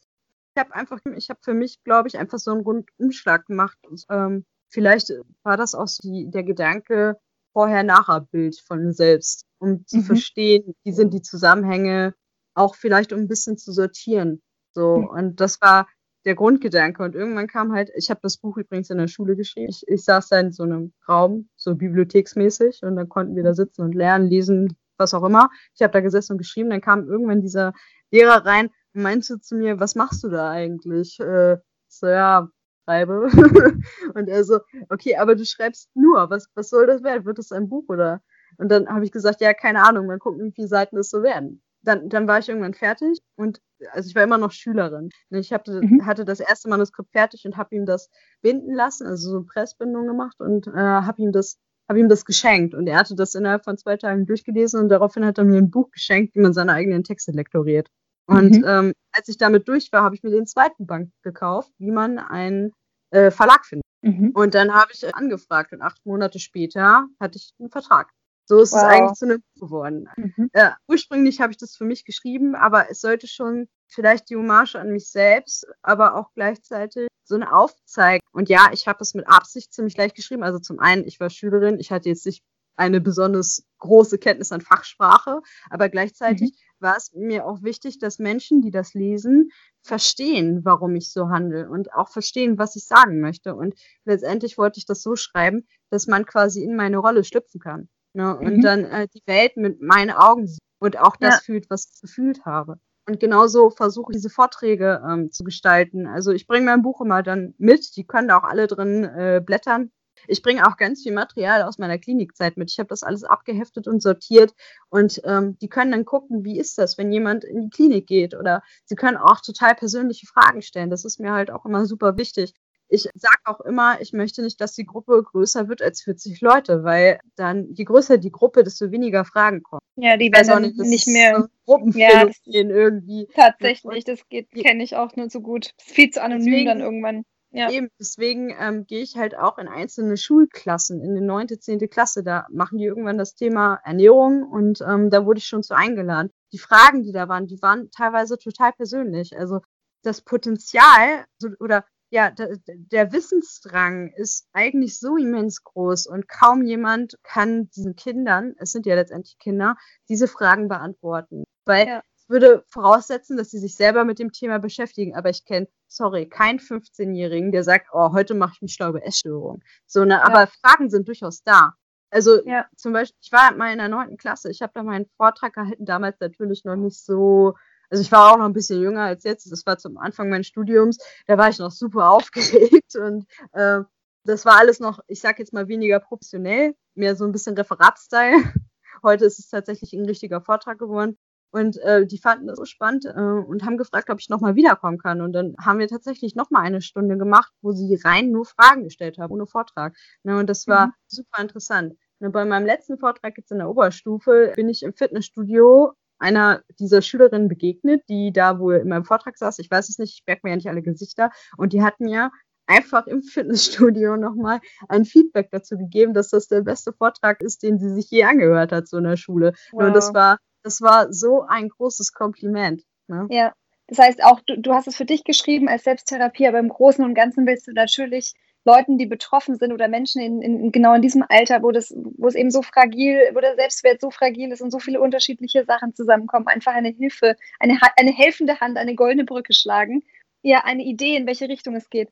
[0.54, 3.76] Ich habe einfach, ich habe für mich, glaube ich, einfach so einen Rundumschlag gemacht.
[3.86, 5.12] Und, ähm, vielleicht
[5.42, 7.18] war das auch die, der Gedanke,
[7.56, 10.02] Vorher-Nachher-Bild von selbst, um zu mhm.
[10.02, 12.14] verstehen, wie sind die Zusammenhänge,
[12.54, 14.42] auch vielleicht um ein bisschen zu sortieren.
[14.74, 15.06] So, mhm.
[15.06, 15.88] und das war
[16.26, 17.02] der Grundgedanke.
[17.02, 19.70] Und irgendwann kam halt, ich habe das Buch übrigens in der Schule geschrieben.
[19.70, 23.54] Ich, ich saß da in so einem Raum, so bibliotheksmäßig, und dann konnten wir da
[23.54, 25.48] sitzen und lernen, lesen, was auch immer.
[25.74, 26.68] Ich habe da gesessen und geschrieben.
[26.68, 27.72] Dann kam irgendwann dieser
[28.10, 31.18] Lehrer rein und meinte zu mir, was machst du da eigentlich?
[31.20, 31.56] Äh,
[31.88, 32.50] so, ja,
[32.86, 33.28] schreibe.
[34.14, 37.24] und er so, okay, aber du schreibst nur, was, was soll das werden?
[37.24, 38.22] Wird das ein Buch oder?
[38.58, 41.22] Und dann habe ich gesagt, ja, keine Ahnung, mal gucken, wie viele Seiten es so
[41.22, 41.62] werden.
[41.82, 43.60] Dann, dann war ich irgendwann fertig und
[43.92, 45.10] also ich war immer noch Schülerin.
[45.30, 46.06] Ich hatte, mhm.
[46.06, 48.10] hatte das erste Manuskript fertig und habe ihm das
[48.42, 51.58] binden lassen, also so eine Pressbindung gemacht und äh, habe ihm das
[51.88, 55.24] habe ihm das geschenkt und er hatte das innerhalb von zwei Tagen durchgelesen und daraufhin
[55.24, 57.90] hat er mir ein Buch geschenkt, wie man seine eigenen Texte lektoriert.
[58.26, 58.64] Und mhm.
[58.66, 62.18] ähm, als ich damit durch war, habe ich mir den zweiten Bank gekauft, wie man
[62.18, 62.72] einen
[63.10, 63.84] äh, Verlag findet.
[64.02, 64.30] Mhm.
[64.34, 68.10] Und dann habe ich angefragt und acht Monate später hatte ich einen Vertrag.
[68.48, 68.78] So ist wow.
[68.78, 70.08] es eigentlich zu einem geworden.
[70.16, 70.50] Mhm.
[70.52, 74.76] Äh, ursprünglich habe ich das für mich geschrieben, aber es sollte schon vielleicht die Hommage
[74.76, 78.20] an mich selbst, aber auch gleichzeitig so eine Aufzeig.
[78.32, 80.44] Und ja, ich habe es mit Absicht ziemlich leicht geschrieben.
[80.44, 82.44] Also zum einen, ich war Schülerin, ich hatte jetzt nicht
[82.76, 86.84] eine besonders große Kenntnis an Fachsprache, aber gleichzeitig mhm.
[86.84, 89.50] war es mir auch wichtig, dass Menschen, die das lesen,
[89.82, 93.54] verstehen, warum ich so handle und auch verstehen, was ich sagen möchte.
[93.54, 93.74] Und
[94.04, 97.88] letztendlich wollte ich das so schreiben, dass man quasi in meine Rolle schlüpfen kann.
[98.14, 98.36] Ne?
[98.36, 98.62] Und mhm.
[98.62, 101.40] dann äh, die Welt mit meinen Augen sieht und auch das ja.
[101.40, 102.78] fühlt, was ich gefühlt habe.
[103.08, 106.08] Und genauso versuche ich diese Vorträge ähm, zu gestalten.
[106.08, 109.40] Also ich bringe mein Buch immer dann mit, die können da auch alle drin äh,
[109.44, 109.92] blättern.
[110.28, 112.70] Ich bringe auch ganz viel Material aus meiner Klinikzeit mit.
[112.70, 114.54] Ich habe das alles abgeheftet und sortiert
[114.88, 118.34] und ähm, die können dann gucken, wie ist das, wenn jemand in die Klinik geht
[118.34, 120.90] oder sie können auch total persönliche Fragen stellen.
[120.90, 122.54] Das ist mir halt auch immer super wichtig
[122.88, 126.84] ich sage auch immer, ich möchte nicht, dass die Gruppe größer wird als 40 Leute,
[126.84, 129.80] weil dann je größer die Gruppe, desto weniger Fragen kommen.
[129.96, 133.28] Ja, die werden nicht, nicht mehr Gruppenphänomen ja, irgendwie.
[133.34, 135.72] Tatsächlich, das geht, kenne ich auch nur so gut.
[135.78, 137.24] Ist viel zu anonym deswegen, dann irgendwann.
[137.56, 137.70] Ja.
[137.70, 142.22] Eben, deswegen ähm, gehe ich halt auch in einzelne Schulklassen, in die neunte, zehnte Klasse.
[142.22, 146.30] Da machen die irgendwann das Thema Ernährung und ähm, da wurde ich schon zu eingeladen.
[146.52, 149.38] Die Fragen, die da waren, die waren teilweise total persönlich.
[149.38, 149.60] Also
[150.02, 151.24] das Potenzial
[151.58, 157.96] oder ja, der, der Wissensdrang ist eigentlich so immens groß und kaum jemand kann diesen
[157.96, 159.76] Kindern, es sind ja letztendlich Kinder,
[160.08, 161.44] diese Fragen beantworten.
[161.64, 162.02] Weil ja.
[162.26, 165.14] Es würde voraussetzen, dass sie sich selber mit dem Thema beschäftigen.
[165.14, 169.04] Aber ich kenne, sorry, keinen 15-Jährigen, der sagt, oh, heute mache ich mich schlau über
[169.04, 169.62] Essstörungen.
[169.86, 170.24] So, ne, ja.
[170.24, 171.74] aber Fragen sind durchaus da.
[172.10, 172.66] Also ja.
[172.76, 175.84] zum Beispiel, ich war mal in der neunten Klasse, ich habe da meinen Vortrag gehalten,
[175.84, 177.54] damals natürlich noch nicht so
[177.90, 179.50] also ich war auch noch ein bisschen jünger als jetzt.
[179.50, 180.98] Das war zum Anfang meines Studiums.
[181.26, 183.80] Da war ich noch super aufgeregt und äh,
[184.24, 188.36] das war alles noch, ich sag jetzt mal weniger professionell, mehr so ein bisschen Referatstyle.
[189.02, 191.16] Heute ist es tatsächlich ein richtiger Vortrag geworden.
[191.56, 194.98] Und äh, die fanden das so spannend äh, und haben gefragt, ob ich nochmal wiederkommen
[194.98, 195.22] kann.
[195.22, 199.16] Und dann haben wir tatsächlich nochmal eine Stunde gemacht, wo sie rein nur Fragen gestellt
[199.16, 199.96] haben, ohne Vortrag.
[200.22, 200.92] Ne, und das war mhm.
[201.06, 201.94] super interessant.
[202.18, 207.00] Und bei meinem letzten Vortrag jetzt in der Oberstufe bin ich im Fitnessstudio einer dieser
[207.00, 209.58] Schülerinnen begegnet, die da wohl in meinem Vortrag saß.
[209.58, 211.30] Ich weiß es nicht, ich merke mir ja nicht alle Gesichter.
[211.56, 212.32] Und die hat mir
[212.66, 217.78] einfach im Fitnessstudio nochmal ein Feedback dazu gegeben, dass das der beste Vortrag ist, den
[217.78, 219.54] sie sich je angehört hat, so in der Schule.
[219.72, 219.84] Wow.
[219.84, 222.82] Und das war, das war so ein großes Kompliment.
[223.06, 223.26] Ne?
[223.30, 223.54] Ja.
[223.86, 227.04] Das heißt auch, du, du hast es für dich geschrieben als Selbsttherapie, aber im Großen
[227.04, 231.02] und Ganzen willst du natürlich Leuten, die betroffen sind oder Menschen in, in, genau in
[231.02, 234.60] diesem Alter, wo, das, wo es eben so fragil, wo der Selbstwert so fragil ist
[234.60, 239.24] und so viele unterschiedliche Sachen zusammenkommen, einfach eine Hilfe, eine, eine helfende Hand, eine goldene
[239.24, 240.02] Brücke schlagen.
[240.42, 242.08] Ja, eine Idee, in welche Richtung es geht.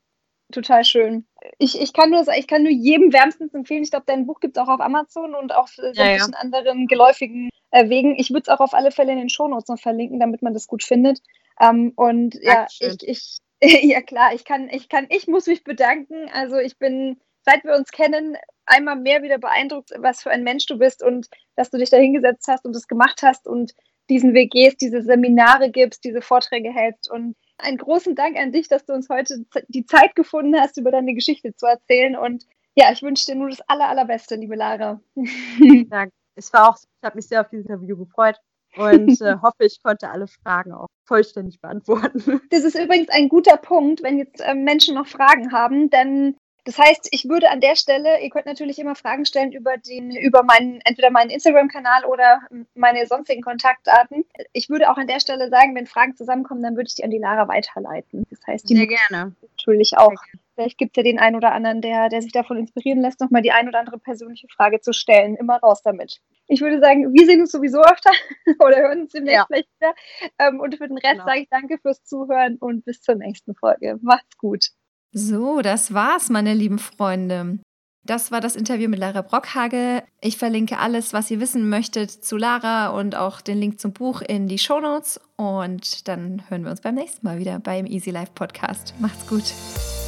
[0.53, 1.27] Total schön.
[1.59, 3.83] Ich, ich, kann, nur, ich kann nur jedem wärmstens empfehlen.
[3.83, 6.39] Ich glaube, dein Buch gibt es auch auf Amazon und auf sämtlichen ja, ja.
[6.39, 8.17] anderen geläufigen Wegen.
[8.19, 10.67] Ich würde es auch auf alle Fälle in den Shownotes noch verlinken, damit man das
[10.67, 11.21] gut findet.
[11.61, 12.89] Ähm, und Dankeschön.
[12.91, 13.39] ja, ich, ich
[13.83, 16.29] Ja, klar, ich kann, ich kann, ich muss mich bedanken.
[16.33, 20.67] Also ich bin, seit wir uns kennen, einmal mehr wieder beeindruckt, was für ein Mensch
[20.67, 23.75] du bist und dass du dich da hingesetzt hast und das gemacht hast und
[24.11, 27.11] diesen Weg gehst, diese Seminare gibst, diese Vorträge hältst.
[27.11, 30.91] Und einen großen Dank an dich, dass du uns heute die Zeit gefunden hast, über
[30.91, 32.17] deine Geschichte zu erzählen.
[32.17, 32.45] Und
[32.75, 35.01] ja, ich wünsche dir nur das aller, allerbeste, liebe Lara.
[35.89, 36.24] Danke.
[36.35, 38.37] Es war auch, ich habe mich sehr auf dieses Interview gefreut
[38.77, 42.41] und äh, hoffe, ich konnte alle Fragen auch vollständig beantworten.
[42.51, 46.79] Das ist übrigens ein guter Punkt, wenn jetzt äh, Menschen noch Fragen haben, denn das
[46.79, 50.43] heißt, ich würde an der Stelle, ihr könnt natürlich immer Fragen stellen über den, über
[50.43, 52.41] meinen, entweder meinen Instagram-Kanal oder
[52.75, 54.25] meine sonstigen Kontaktdaten.
[54.55, 57.11] Ich würde auch an der Stelle sagen, wenn Fragen zusammenkommen, dann würde ich die an
[57.11, 58.25] die Lara weiterleiten.
[58.31, 59.35] Das heißt, die Sehr gerne.
[59.43, 60.15] Natürlich auch.
[60.55, 63.43] Vielleicht gibt es ja den einen oder anderen, der, der sich davon inspirieren lässt, nochmal
[63.43, 65.37] die ein oder andere persönliche Frage zu stellen.
[65.37, 66.21] Immer raus damit.
[66.47, 68.11] Ich würde sagen, wir sehen uns sowieso öfter
[68.61, 69.47] oder hören uns demnächst ja.
[69.47, 69.95] vielleicht wieder.
[70.39, 71.25] Ähm, und für den Rest genau.
[71.25, 73.99] sage ich danke fürs Zuhören und bis zur nächsten Folge.
[74.03, 74.67] Macht's gut.
[75.13, 77.59] So, das war's, meine lieben Freunde.
[78.07, 80.03] Das war das Interview mit Lara Brockhage.
[80.21, 84.21] Ich verlinke alles, was ihr wissen möchtet zu Lara und auch den Link zum Buch
[84.21, 85.19] in die Show Notes.
[85.37, 88.95] Und dann hören wir uns beim nächsten Mal wieder beim Easy Life Podcast.
[89.01, 90.04] Macht's gut.